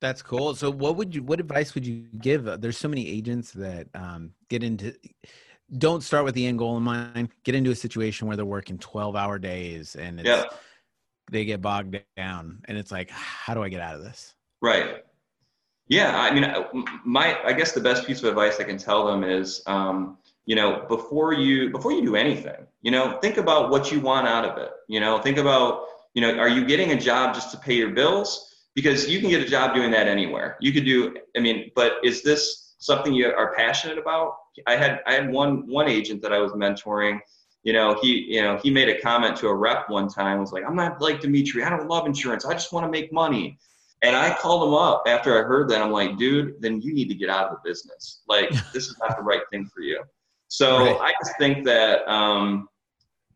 [0.00, 0.54] That's cool.
[0.54, 1.22] So, what would you?
[1.22, 2.44] What advice would you give?
[2.60, 4.94] There's so many agents that um, get into.
[5.78, 7.30] Don't start with the end goal in mind.
[7.44, 10.44] Get into a situation where they're working 12 hour days and yeah.
[11.30, 14.34] they get bogged down, and it's like, how do I get out of this?
[14.62, 15.04] Right.
[15.88, 19.22] Yeah, I mean, my I guess the best piece of advice I can tell them
[19.22, 20.16] is, um,
[20.46, 24.26] you know, before you before you do anything, you know, think about what you want
[24.26, 24.70] out of it.
[24.88, 27.90] You know, think about, you know, are you getting a job just to pay your
[27.90, 28.50] bills?
[28.74, 30.56] Because you can get a job doing that anywhere.
[30.60, 34.36] You could do, I mean, but is this something you are passionate about?
[34.66, 37.20] I had I had one one agent that I was mentoring.
[37.62, 40.40] You know, he you know he made a comment to a rep one time.
[40.40, 41.62] Was like, I'm not like Dimitri.
[41.62, 42.46] I don't love insurance.
[42.46, 43.58] I just want to make money.
[44.04, 45.80] And I called him up after I heard that.
[45.80, 48.22] I'm like, dude, then you need to get out of the business.
[48.28, 50.02] Like, this is not the right thing for you.
[50.48, 50.96] So right.
[51.00, 52.68] I just think that um,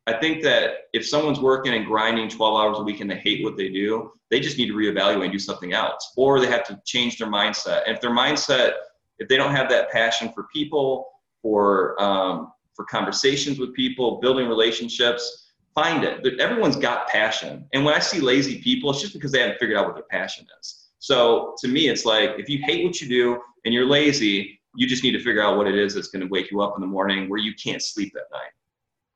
[0.07, 3.43] I think that if someone's working and grinding 12 hours a week and they hate
[3.43, 6.65] what they do, they just need to reevaluate and do something else, or they have
[6.65, 7.83] to change their mindset.
[7.87, 8.73] And if their mindset,
[9.19, 11.09] if they don't have that passion for people,
[11.41, 15.48] for um, for conversations with people, building relationships,
[15.79, 16.23] find it.
[16.23, 17.67] But everyone's got passion.
[17.73, 20.05] And when I see lazy people, it's just because they haven't figured out what their
[20.11, 20.89] passion is.
[20.99, 24.87] So to me, it's like if you hate what you do and you're lazy, you
[24.87, 26.81] just need to figure out what it is that's going to wake you up in
[26.81, 28.51] the morning where you can't sleep at night.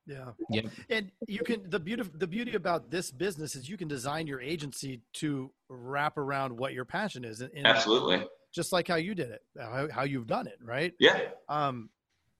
[0.06, 0.32] Yeah.
[0.50, 0.68] Yeah.
[0.90, 4.40] And you can the beauty the beauty about this business is you can design your
[4.40, 7.40] agency to wrap around what your passion is.
[7.40, 8.26] And, Absolutely.
[8.52, 10.92] Just like how you did it, how, how you've done it, right?
[10.98, 11.20] Yeah.
[11.48, 11.88] Um,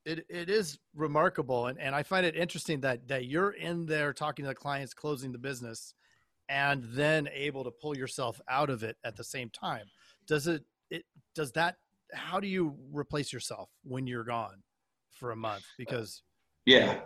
[0.04, 1.66] it, it is remarkable.
[1.66, 4.94] And, and i find it interesting that that you're in there talking to the clients
[4.94, 5.94] closing the business
[6.48, 9.86] and then able to pull yourself out of it at the same time.
[10.26, 11.76] Does it it does that
[12.12, 14.62] how do you replace yourself when you're gone
[15.12, 15.64] for a month?
[15.78, 16.22] Because
[16.66, 17.00] yeah.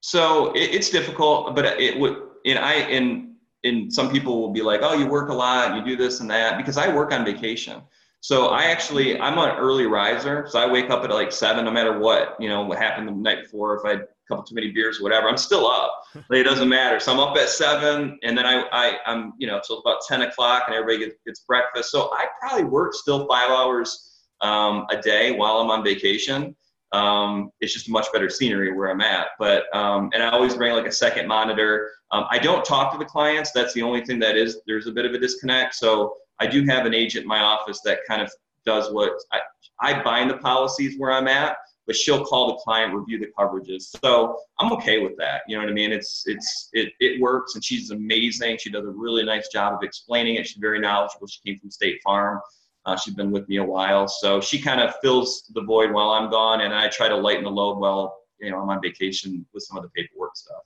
[0.00, 4.62] So it, it's difficult, but it would, and I, and, and some people will be
[4.62, 7.24] like, oh, you work a lot, you do this and that, because I work on
[7.24, 7.82] vacation.
[8.20, 10.46] So I actually, I'm an early riser.
[10.48, 13.12] So I wake up at like seven, no matter what, you know, what happened the
[13.12, 15.96] night before, if I had a couple too many beers or whatever, I'm still up.
[16.28, 16.98] Like, it doesn't matter.
[16.98, 20.22] So I'm up at seven and then I, I I'm, you know, till about 10
[20.22, 21.92] o'clock and everybody gets, gets breakfast.
[21.92, 26.56] So I probably work still five hours um, a day while I'm on vacation.
[26.92, 29.28] Um, it's just much better scenery where I'm at.
[29.38, 31.92] But um, and I always bring like a second monitor.
[32.10, 33.52] Um, I don't talk to the clients.
[33.52, 35.76] That's the only thing that is there's a bit of a disconnect.
[35.76, 38.30] So I do have an agent in my office that kind of
[38.66, 39.40] does what I,
[39.80, 43.94] I bind the policies where I'm at, but she'll call the client, review the coverages.
[44.02, 45.42] So I'm okay with that.
[45.46, 45.92] You know what I mean?
[45.92, 48.58] It's it's it it works, and she's amazing.
[48.58, 50.46] She does a really nice job of explaining it.
[50.46, 51.26] She's very knowledgeable.
[51.26, 52.40] She came from State Farm.
[52.86, 56.10] Uh, she's been with me a while, so she kind of fills the void while
[56.10, 59.44] I'm gone, and I try to lighten the load while you know I'm on vacation
[59.52, 60.62] with some of the paperwork stuff.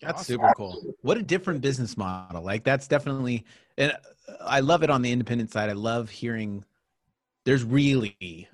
[0.00, 0.34] That's awesome.
[0.34, 0.94] super cool.
[1.02, 2.42] What a different business model.
[2.42, 3.44] Like that's definitely,
[3.78, 5.70] and uh, I love it on the independent side.
[5.70, 6.64] I love hearing
[7.46, 8.48] there's really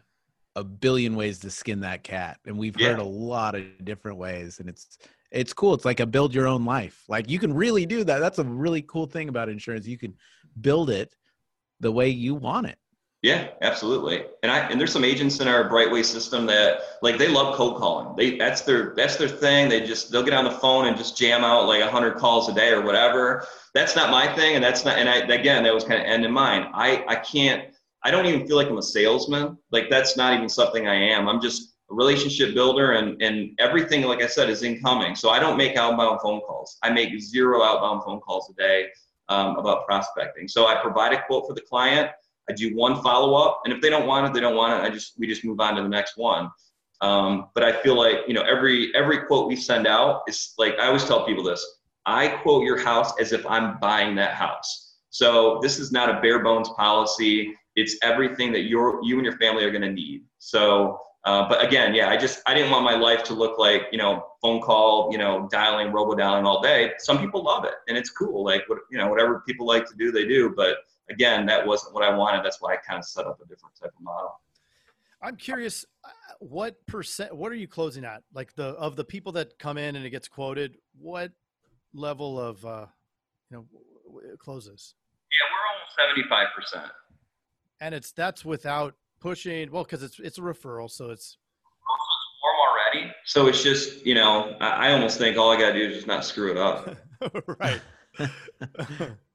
[0.55, 2.91] a billion ways to skin that cat, and we've yeah.
[2.91, 4.99] heard a lot of different ways, and it's
[5.33, 5.75] it's cool.
[5.75, 7.03] It's like a build your own life.
[7.09, 8.21] Like you can really do that.
[8.21, 9.87] That's a really cool thing about insurance.
[9.87, 10.15] You can
[10.61, 11.13] build it
[11.81, 12.79] the way you want it.
[13.25, 14.23] Yeah, absolutely.
[14.43, 17.79] And I and there's some agents in our Brightway system that like they love cold
[17.79, 18.15] calling.
[18.19, 19.71] They that's their that's their thing.
[19.71, 22.53] They just they'll get on the phone and just jam out like hundred calls a
[22.53, 23.47] day or whatever.
[23.73, 24.99] That's not my thing, and that's not.
[24.99, 26.67] And I again that was kind of end in mind.
[26.75, 27.73] I I can't.
[28.03, 29.57] I don't even feel like I'm a salesman.
[29.73, 31.27] Like that's not even something I am.
[31.27, 35.15] I'm just a relationship builder, and and everything like I said is incoming.
[35.15, 36.77] So I don't make outbound phone calls.
[36.83, 38.89] I make zero outbound phone calls a day
[39.31, 40.47] um, about prospecting.
[40.47, 42.11] So I provide a quote for the client.
[42.49, 44.87] I do one follow up, and if they don't want it, they don't want it.
[44.87, 46.51] I just we just move on to the next one.
[47.01, 50.79] Um, but I feel like you know every every quote we send out is like
[50.79, 51.65] I always tell people this.
[52.07, 54.97] I quote your house as if I'm buying that house.
[55.11, 57.55] So this is not a bare bones policy.
[57.77, 60.25] It's everything that you you and your family are going to need.
[60.39, 63.87] So uh, but again, yeah, I just I didn't want my life to look like
[63.91, 66.93] you know phone call, you know, dialing, robo dialing all day.
[66.99, 68.45] Some people love it, and it's cool.
[68.45, 70.53] Like what you know, whatever people like to do, they do.
[70.55, 70.79] But
[71.11, 72.45] again, that wasn't what I wanted.
[72.45, 74.41] That's why I kind of set up a different type of model.
[75.23, 76.09] I'm curious, uh,
[76.41, 77.35] what percent?
[77.35, 78.23] What are you closing at?
[78.35, 81.33] Like the of the people that come in and it gets quoted, what
[81.95, 82.87] level of uh,
[83.51, 84.95] you know closes?
[85.31, 86.93] Yeah, we're almost seventy five percent.
[87.81, 91.39] And it's that's without pushing well because it's it's a referral so it's
[92.43, 95.87] warm already so it's just you know I, I almost think all i gotta do
[95.87, 96.95] is just not screw it up
[97.59, 97.81] right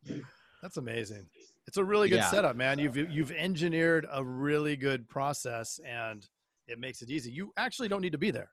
[0.62, 1.26] that's amazing
[1.70, 2.32] it's a really good yeah.
[2.32, 2.80] setup man.
[2.80, 6.28] You've you've engineered a really good process and
[6.68, 7.30] it makes it easy.
[7.30, 8.50] You actually don't need to be there.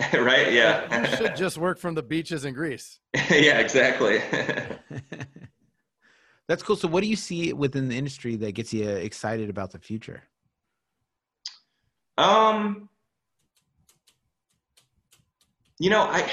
[0.12, 0.52] Right?
[0.52, 1.08] Yeah.
[1.08, 2.98] You should just work from the beaches in greece.
[3.30, 4.20] Yeah exactly.
[6.48, 6.74] That's cool.
[6.74, 10.24] So what do you see within the industry that gets you excited about the future?
[12.16, 12.88] Um,
[15.78, 16.28] you know, I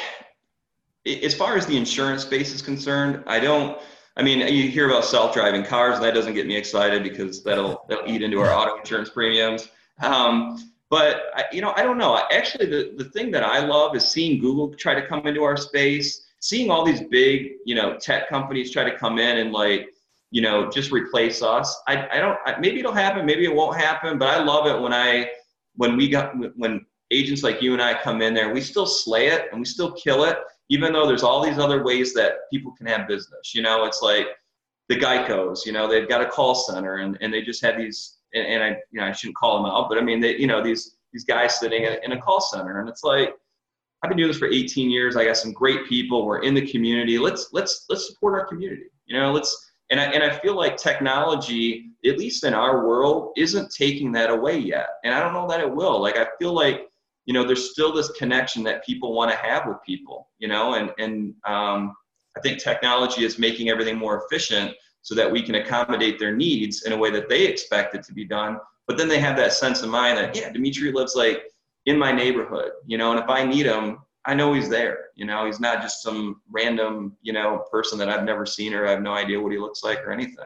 [1.05, 3.79] as far as the insurance space is concerned, I don't.
[4.17, 7.85] I mean, you hear about self-driving cars, and that doesn't get me excited because that'll
[7.89, 9.69] that'll eat into our auto insurance premiums.
[10.01, 12.21] Um, but I, you know, I don't know.
[12.31, 15.57] Actually, the the thing that I love is seeing Google try to come into our
[15.57, 19.89] space, seeing all these big, you know, tech companies try to come in and like,
[20.31, 21.75] you know, just replace us.
[21.87, 22.37] I I don't.
[22.59, 23.25] Maybe it'll happen.
[23.25, 24.17] Maybe it won't happen.
[24.17, 25.29] But I love it when I
[25.75, 29.27] when we got when agents like you and I come in there, we still slay
[29.27, 30.37] it and we still kill it,
[30.69, 33.53] even though there's all these other ways that people can have business.
[33.53, 34.27] You know, it's like
[34.89, 38.17] the Geicos, you know, they've got a call center and, and they just have these,
[38.33, 40.47] and, and I, you know, I shouldn't call them out, but I mean, they, you
[40.47, 43.33] know, these, these guys sitting in, in a call center and it's like,
[44.03, 45.15] I've been doing this for 18 years.
[45.15, 46.25] I got some great people.
[46.25, 47.17] We're in the community.
[47.17, 48.83] Let's, let's, let's support our community.
[49.05, 53.31] You know, let's, and I, and I feel like technology, at least in our world,
[53.37, 54.87] isn't taking that away yet.
[55.03, 55.99] And I don't know that it will.
[55.99, 56.87] Like, I feel like,
[57.25, 60.75] you know, there's still this connection that people want to have with people, you know,
[60.75, 61.95] and, and um,
[62.37, 66.83] I think technology is making everything more efficient so that we can accommodate their needs
[66.83, 68.57] in a way that they expect it to be done.
[68.87, 71.43] But then they have that sense of mind that yeah, Dimitri lives like
[71.85, 75.09] in my neighborhood, you know, and if I need him, I know he's there.
[75.15, 78.87] You know, he's not just some random, you know, person that I've never seen or
[78.87, 80.45] I have no idea what he looks like or anything.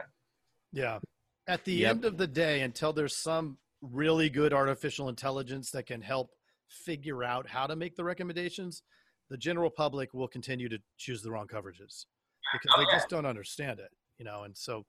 [0.72, 1.00] Yeah.
[1.48, 1.92] At the yep.
[1.92, 6.32] end of the day, until there's some really good artificial intelligence that can help
[6.70, 8.84] figure out how to make the recommendations,
[9.30, 12.06] the general public will continue to choose the wrong coverages
[12.54, 14.44] because they just don't understand it, you know.
[14.44, 14.86] And so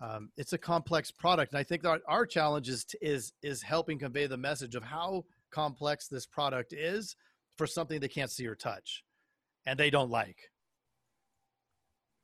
[0.00, 3.98] um, it's a complex product, and I think that our challenge is is is helping
[3.98, 7.16] convey the message of how complex this product is
[7.56, 9.04] for something they can't see or touch,
[9.66, 10.50] and they don't like.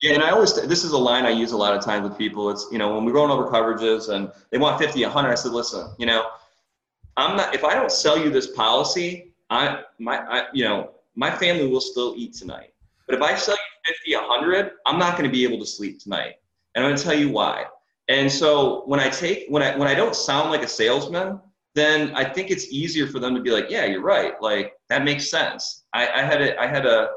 [0.02, 2.18] Yeah, and I always this is a line I use a lot of times with
[2.18, 2.50] people.
[2.50, 5.30] It's you know when we're going over coverages and they want 50, 100.
[5.30, 6.26] I said, listen, you know,
[7.16, 11.30] I'm not if I don't sell you this policy, I my I, you know my
[11.30, 12.72] family will still eat tonight.
[13.06, 15.98] But if I sell you 50, 100, I'm not going to be able to sleep
[16.00, 16.36] tonight,
[16.74, 17.66] and I'm going to tell you why.
[18.08, 21.40] And so when I take when I when I don't sound like a salesman,
[21.74, 24.40] then I think it's easier for them to be like, yeah, you're right.
[24.40, 25.84] Like that makes sense.
[25.92, 27.08] I, I had a I had a,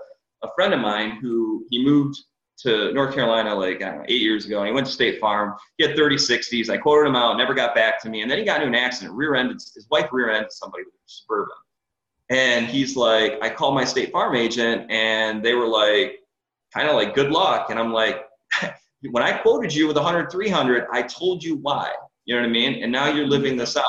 [0.44, 2.18] a friend of mine who he moved
[2.58, 5.56] to North Carolina like know, eight years ago, and he went to State Farm.
[5.78, 6.70] He had 30 60s.
[6.70, 8.76] I quoted him out, never got back to me, and then he got into an
[8.76, 11.56] accident, rear-ended his wife rear-ended somebody with a suburban,
[12.30, 16.20] and he's like, I called my State Farm agent, and they were like,
[16.74, 18.26] kind of like, good luck, and I'm like,
[19.12, 21.92] when I quoted you with 100 300, I told you why.
[22.26, 22.82] You know what I mean?
[22.82, 23.86] And now you're living this out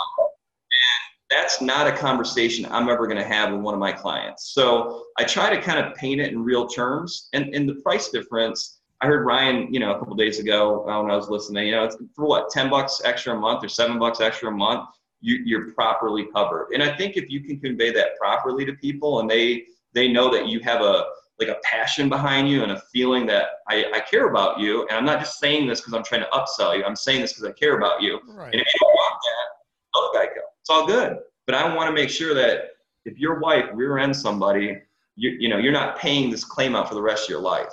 [1.31, 4.53] that's not a conversation I'm ever going to have with one of my clients.
[4.53, 7.29] So I try to kind of paint it in real terms.
[7.33, 11.03] And, and the price difference, I heard Ryan, you know, a couple days ago uh,
[11.03, 13.69] when I was listening, you know, it's for what, 10 bucks extra a month or
[13.69, 14.89] seven bucks extra a month,
[15.21, 16.69] you, you're properly covered.
[16.73, 20.31] And I think if you can convey that properly to people and they, they know
[20.31, 21.07] that you have a,
[21.41, 24.87] like a passion behind you and a feeling that I, I care about you.
[24.89, 26.85] And I'm not just saying this because I'm trying to upsell you.
[26.85, 28.21] I'm saying this because I care about you.
[28.27, 28.53] Right.
[28.53, 29.57] And if you don't want that,
[29.97, 30.56] to Geico.
[30.67, 31.19] It's all good.
[31.47, 32.71] But I want to make sure that
[33.05, 34.77] if your wife rear ends somebody,
[35.15, 37.73] you, you know, you're not paying this claim out for the rest of your life.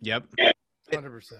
[0.00, 0.24] Yep.
[0.92, 1.32] 100%.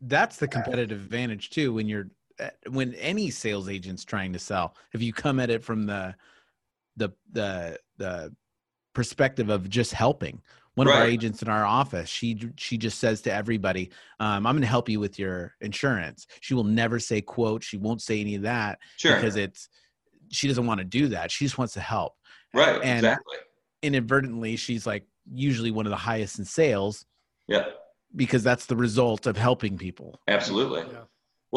[0.00, 2.08] That's the competitive advantage too when you're
[2.40, 4.74] eh, when any sales agent's trying to sell.
[4.92, 6.16] If you come at it from the
[6.96, 8.34] the the the
[8.94, 10.42] perspective of just helping.
[10.76, 10.94] One right.
[10.94, 14.60] of our agents in our office, she she just says to everybody, um, "I'm going
[14.60, 17.64] to help you with your insurance." She will never say quote.
[17.64, 19.16] She won't say any of that sure.
[19.16, 19.70] because it's
[20.28, 21.30] she doesn't want to do that.
[21.30, 22.14] She just wants to help.
[22.52, 22.80] Right.
[22.82, 23.38] And exactly.
[23.82, 27.06] Inadvertently, she's like usually one of the highest in sales.
[27.48, 27.64] Yeah.
[28.14, 30.20] Because that's the result of helping people.
[30.28, 30.80] Absolutely.
[30.92, 31.04] Yeah.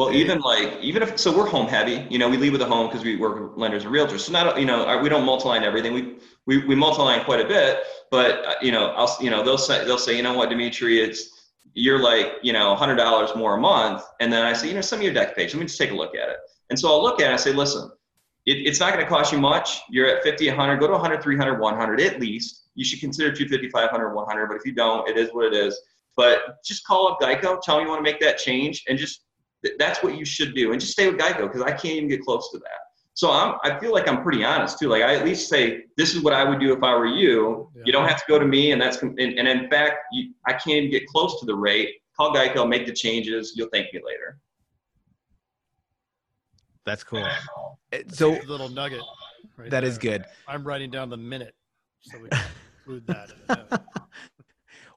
[0.00, 2.06] Well, even like even if so, we're home heavy.
[2.08, 4.20] You know, we lead with a home because we work with lenders and realtors.
[4.20, 5.92] So not you know we don't multi-line everything.
[5.92, 9.58] We we we multi-line quite a bit, but uh, you know I'll you know they'll
[9.58, 13.58] say they'll say you know what Dimitri, it's you're like you know hundred dollars more
[13.58, 15.52] a month, and then I say you know some of your dec page.
[15.52, 16.38] Let me just take a look at it.
[16.70, 17.90] And so I'll look at it and I say, listen,
[18.46, 19.82] it, it's not going to cost you much.
[19.90, 22.68] You're at 50, 100, go to 100, 300, 100 at least.
[22.74, 25.78] You should consider 250, 500, 100, but if you don't, it is what it is.
[26.16, 29.24] But just call up Geico, tell them you want to make that change, and just
[29.78, 30.72] that's what you should do.
[30.72, 32.80] And just stay with Geico because I can't even get close to that.
[33.14, 34.88] So I'm, I feel like I'm pretty honest too.
[34.88, 37.70] Like I at least say, this is what I would do if I were you.
[37.74, 37.82] Yeah.
[37.84, 40.52] You don't have to go to me, and that's and, and in fact, you, I
[40.52, 41.96] can't even get close to the rate.
[42.16, 43.52] Call Geico, make the changes.
[43.56, 44.38] You'll thank me later.
[46.86, 47.26] That's cool.
[48.08, 49.02] So little nugget.
[49.56, 49.90] Right that there.
[49.90, 50.24] is good.
[50.48, 51.54] I'm writing down the minute,
[52.00, 52.40] so we can
[52.78, 53.82] include that.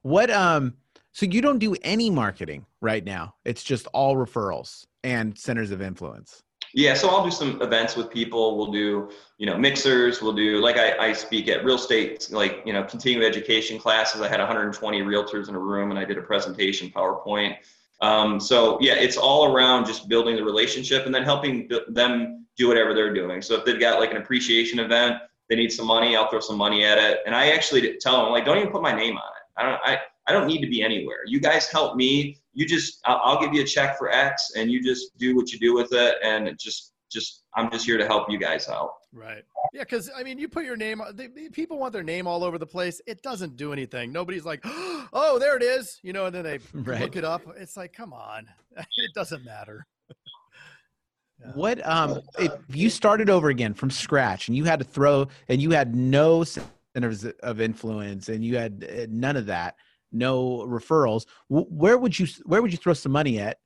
[0.02, 0.74] what um?
[1.14, 3.36] So you don't do any marketing right now.
[3.44, 6.42] It's just all referrals and centers of influence.
[6.74, 8.58] Yeah, so I'll do some events with people.
[8.58, 10.20] We'll do, you know, mixers.
[10.20, 14.22] We'll do like I, I speak at real estate, like you know, continuing education classes.
[14.22, 17.58] I had 120 realtors in a room, and I did a presentation PowerPoint.
[18.00, 22.66] Um, so yeah, it's all around just building the relationship and then helping them do
[22.66, 23.40] whatever they're doing.
[23.40, 26.58] So if they've got like an appreciation event, they need some money, I'll throw some
[26.58, 27.20] money at it.
[27.24, 29.42] And I actually tell them like, don't even put my name on it.
[29.56, 31.18] I don't, I, I don't need to be anywhere.
[31.26, 32.40] You guys help me.
[32.52, 35.52] You just, I'll, I'll give you a check for X and you just do what
[35.52, 36.16] you do with it.
[36.22, 38.90] And just, just, I'm just here to help you guys out.
[39.14, 39.44] Right.
[39.72, 41.00] Yeah, because I mean, you put your name.
[41.14, 43.00] They, people want their name all over the place.
[43.06, 44.12] It doesn't do anything.
[44.12, 47.00] Nobody's like, "Oh, there it is," you know, and then they right.
[47.00, 47.42] look it up.
[47.56, 48.46] It's like, come on,
[48.76, 49.86] it doesn't matter.
[51.40, 51.52] yeah.
[51.54, 55.62] What um, if you started over again from scratch and you had to throw and
[55.62, 59.76] you had no centers of influence and you had uh, none of that,
[60.14, 63.58] no referrals, where would you where would you throw some money at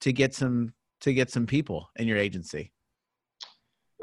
[0.00, 2.72] to get some to get some people in your agency?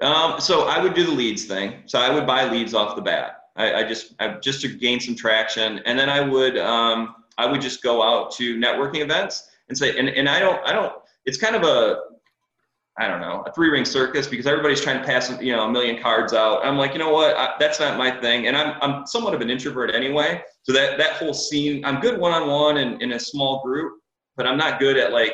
[0.01, 1.83] Um, so I would do the leads thing.
[1.85, 3.39] So I would buy leads off the bat.
[3.55, 7.45] I, I just I, just to gain some traction, and then I would um, I
[7.45, 10.93] would just go out to networking events and say, and, and I don't I don't.
[11.25, 12.01] It's kind of a
[12.97, 15.71] I don't know, a three ring circus because everybody's trying to pass, you know, a
[15.71, 16.65] million cards out.
[16.65, 17.35] I'm like, you know what?
[17.35, 18.47] I, that's not my thing.
[18.47, 20.41] And I'm, I'm somewhat of an introvert anyway.
[20.63, 23.99] So that, that whole scene, I'm good one on one and in a small group,
[24.37, 25.33] but I'm not good at like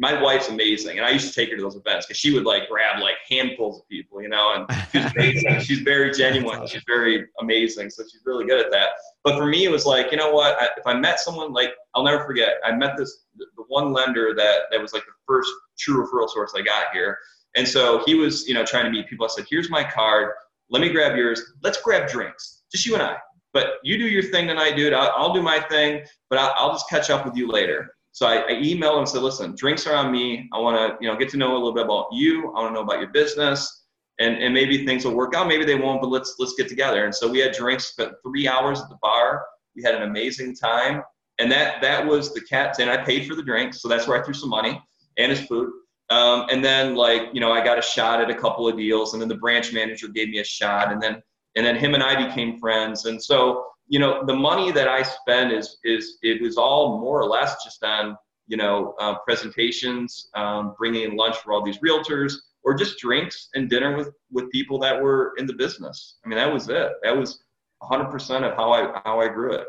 [0.00, 2.44] my wife's amazing, and I used to take her to those events because she would
[2.44, 5.60] like grab like handfuls of people, you know, and she's amazing.
[5.60, 6.66] she's very genuine.
[6.66, 8.92] She's very amazing, so she's really good at that.
[9.22, 10.56] But for me, it was like, you know what?
[10.60, 12.54] I, if I met someone like, I'll never forget.
[12.64, 16.52] I met this the one lender that that was like the first true referral source
[16.56, 17.18] I got here,
[17.56, 19.26] and so he was, you know, trying to meet people.
[19.26, 20.32] I said, "Here's my card.
[20.70, 21.42] Let me grab yours.
[21.62, 23.16] Let's grab drinks, just you and I."
[23.52, 24.92] But you do your thing tonight, dude.
[24.92, 27.94] I'll, I'll do my thing, but I'll, I'll just catch up with you later.
[28.12, 30.48] So I, I emailed him and said, listen, drinks are on me.
[30.52, 32.48] I want to, you know, get to know a little bit about you.
[32.50, 33.79] I want to know about your business.
[34.20, 35.48] And, and maybe things will work out.
[35.48, 37.04] Maybe they won't, but let's let's get together.
[37.06, 39.44] And so we had drinks, spent three hours at the bar.
[39.74, 41.02] We had an amazing time.
[41.38, 43.80] And that that was the cat and I paid for the drinks.
[43.80, 44.80] So that's where I threw some money
[45.16, 45.70] and his food.
[46.10, 49.14] Um, and then like, you know, I got a shot at a couple of deals
[49.14, 51.22] and then the branch manager gave me a shot and then
[51.56, 53.06] and then him and I became friends.
[53.06, 57.20] And so you know, the money that I spend is is it was all more
[57.20, 58.16] or less just on
[58.46, 63.48] you know uh, presentations, um, bringing in lunch for all these realtors, or just drinks
[63.54, 66.16] and dinner with with people that were in the business.
[66.24, 66.92] I mean, that was it.
[67.02, 67.42] That was
[67.82, 69.66] 100% of how I how I grew it.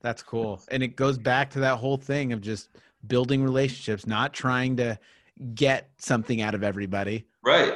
[0.00, 2.70] That's cool, and it goes back to that whole thing of just
[3.06, 4.98] building relationships, not trying to
[5.54, 7.26] get something out of everybody.
[7.44, 7.74] Right.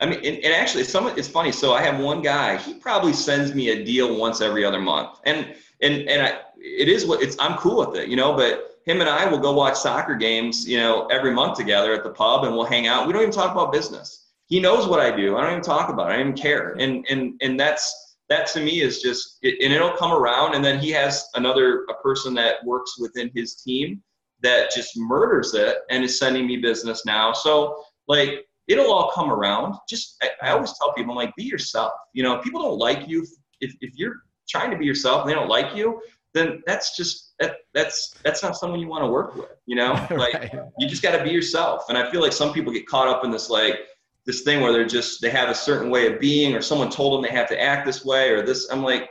[0.00, 1.52] I mean, and, and actually, some it's funny.
[1.52, 2.56] So I have one guy.
[2.58, 6.88] He probably sends me a deal once every other month, and and and I, it
[6.88, 7.36] is what it's.
[7.38, 8.34] I'm cool with it, you know.
[8.34, 12.02] But him and I will go watch soccer games, you know, every month together at
[12.02, 13.06] the pub, and we'll hang out.
[13.06, 14.30] We don't even talk about business.
[14.46, 15.36] He knows what I do.
[15.36, 16.14] I don't even talk about it.
[16.14, 16.72] I don't even care.
[16.78, 20.54] And and and that's that to me is just, and it'll come around.
[20.54, 24.02] And then he has another a person that works within his team
[24.42, 27.32] that just murders it and is sending me business now.
[27.32, 29.74] So like it'll all come around.
[29.88, 31.92] Just I, I, always tell people, I'm like, be yourself.
[32.12, 33.26] You know, people don't like you
[33.60, 36.00] if if you're trying to be yourself and they don't like you,
[36.34, 39.50] then that's just that that's that's not someone you want to work with.
[39.66, 40.54] You know, like right.
[40.78, 41.84] you just got to be yourself.
[41.88, 43.80] And I feel like some people get caught up in this like
[44.24, 47.14] this thing where they're just they have a certain way of being, or someone told
[47.14, 48.68] them they have to act this way, or this.
[48.70, 49.08] I'm like.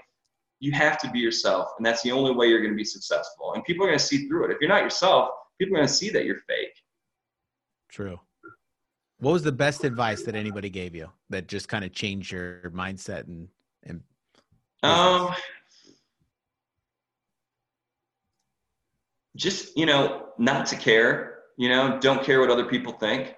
[0.64, 3.54] You have to be yourself, and that's the only way you're going to be successful.
[3.56, 4.52] And people are going to see through it.
[4.52, 6.76] If you're not yourself, people are going to see that you're fake.
[7.90, 8.20] True.
[9.22, 12.72] What was the best advice that anybody gave you that just kind of changed your
[12.76, 13.48] mindset and
[13.84, 14.02] and
[14.84, 15.34] um
[19.36, 23.36] just you know not to care you know don't care what other people think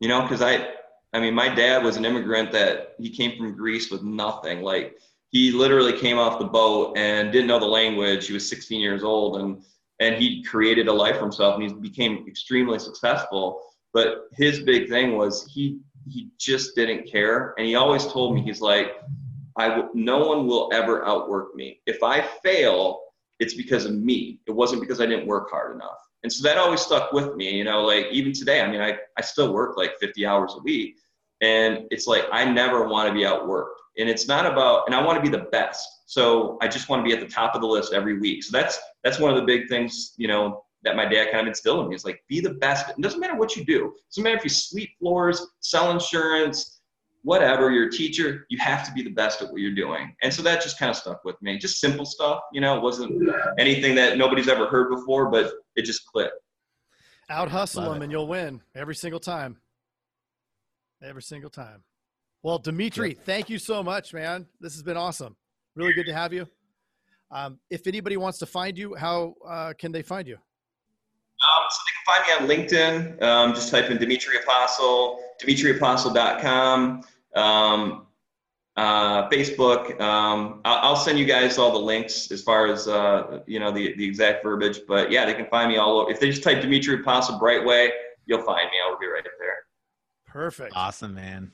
[0.00, 0.68] you know because i
[1.12, 4.62] i mean my dad was an immigrant that he came from greece with nothing.
[4.62, 4.96] Like
[5.30, 8.26] he literally came off the boat and didn't know the language.
[8.26, 9.62] He was 16 years old and
[10.00, 13.62] and he created a life for himself and he became extremely successful.
[13.92, 18.40] But his big thing was he he just didn't care, and he always told me
[18.40, 18.92] he's like,
[19.58, 21.80] I w- no one will ever outwork me.
[21.86, 23.00] If I fail,
[23.40, 24.40] it's because of me.
[24.46, 25.98] It wasn't because I didn't work hard enough.
[26.22, 27.56] And so that always stuck with me.
[27.56, 30.62] You know, like even today, I mean, I I still work like 50 hours a
[30.62, 30.96] week,
[31.40, 33.74] and it's like I never want to be outworked.
[33.98, 35.86] And it's not about, and I want to be the best.
[36.06, 38.44] So I just want to be at the top of the list every week.
[38.44, 41.46] So that's that's one of the big things, you know, that my dad kind of
[41.48, 41.94] instilled in me.
[41.94, 42.88] It's like, be the best.
[42.90, 43.86] It doesn't matter what you do.
[43.86, 46.79] It doesn't matter if you sweep floors, sell insurance,
[47.22, 50.14] whatever, you're a teacher, you have to be the best at what you're doing.
[50.22, 51.58] And so that just kind of stuck with me.
[51.58, 55.82] Just simple stuff, you know, it wasn't anything that nobody's ever heard before, but it
[55.82, 56.34] just clicked.
[57.28, 59.58] Out hustle them and you'll win every single time.
[61.02, 61.84] Every single time.
[62.42, 64.46] Well, Dimitri, thank you so much, man.
[64.60, 65.36] This has been awesome.
[65.76, 66.48] Really good to have you.
[67.30, 70.34] Um, if anybody wants to find you, how uh, can they find you?
[70.34, 73.22] Um, so they can find me on LinkedIn.
[73.22, 78.06] Um, just type in Dimitri Apostle, dimitriapostle.com, um,
[78.76, 80.00] uh, Facebook.
[80.00, 83.70] Um, I'll, I'll, send you guys all the links as far as uh, you know
[83.70, 84.80] the, the exact verbiage.
[84.86, 86.10] But yeah, they can find me all over.
[86.10, 87.90] If they just type Dimitri Apostle Brightway,
[88.26, 88.76] you'll find me.
[88.86, 89.56] I'll be right there.
[90.26, 90.72] Perfect.
[90.76, 91.52] Awesome, man.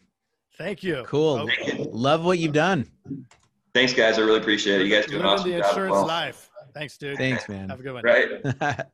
[0.58, 1.04] Thank you.
[1.06, 1.40] Cool.
[1.40, 1.86] Okay.
[1.90, 2.90] Love what you've done.
[3.74, 4.18] Thanks, guys.
[4.18, 4.86] I really appreciate it.
[4.86, 5.68] You guys do an awesome the job.
[5.68, 6.06] insurance well.
[6.06, 6.50] life.
[6.72, 7.16] Thanks, dude.
[7.16, 7.68] Thanks, man.
[7.70, 8.04] Have a good one.
[8.04, 8.42] Right.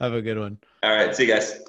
[0.00, 0.58] Have a good one.
[0.82, 1.14] All right.
[1.14, 1.60] See you guys.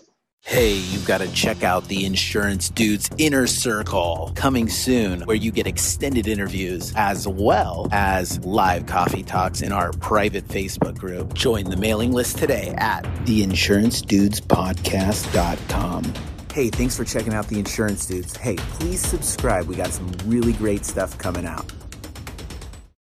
[0.42, 5.52] Hey, you've got to check out the Insurance Dudes Inner Circle coming soon, where you
[5.52, 11.34] get extended interviews as well as live coffee talks in our private Facebook group.
[11.34, 16.14] Join the mailing list today at theinsurancedudespodcast.com.
[16.54, 18.38] Hey, thanks for checking out the Insurance Dudes.
[18.38, 19.68] Hey, please subscribe.
[19.68, 21.70] We got some really great stuff coming out.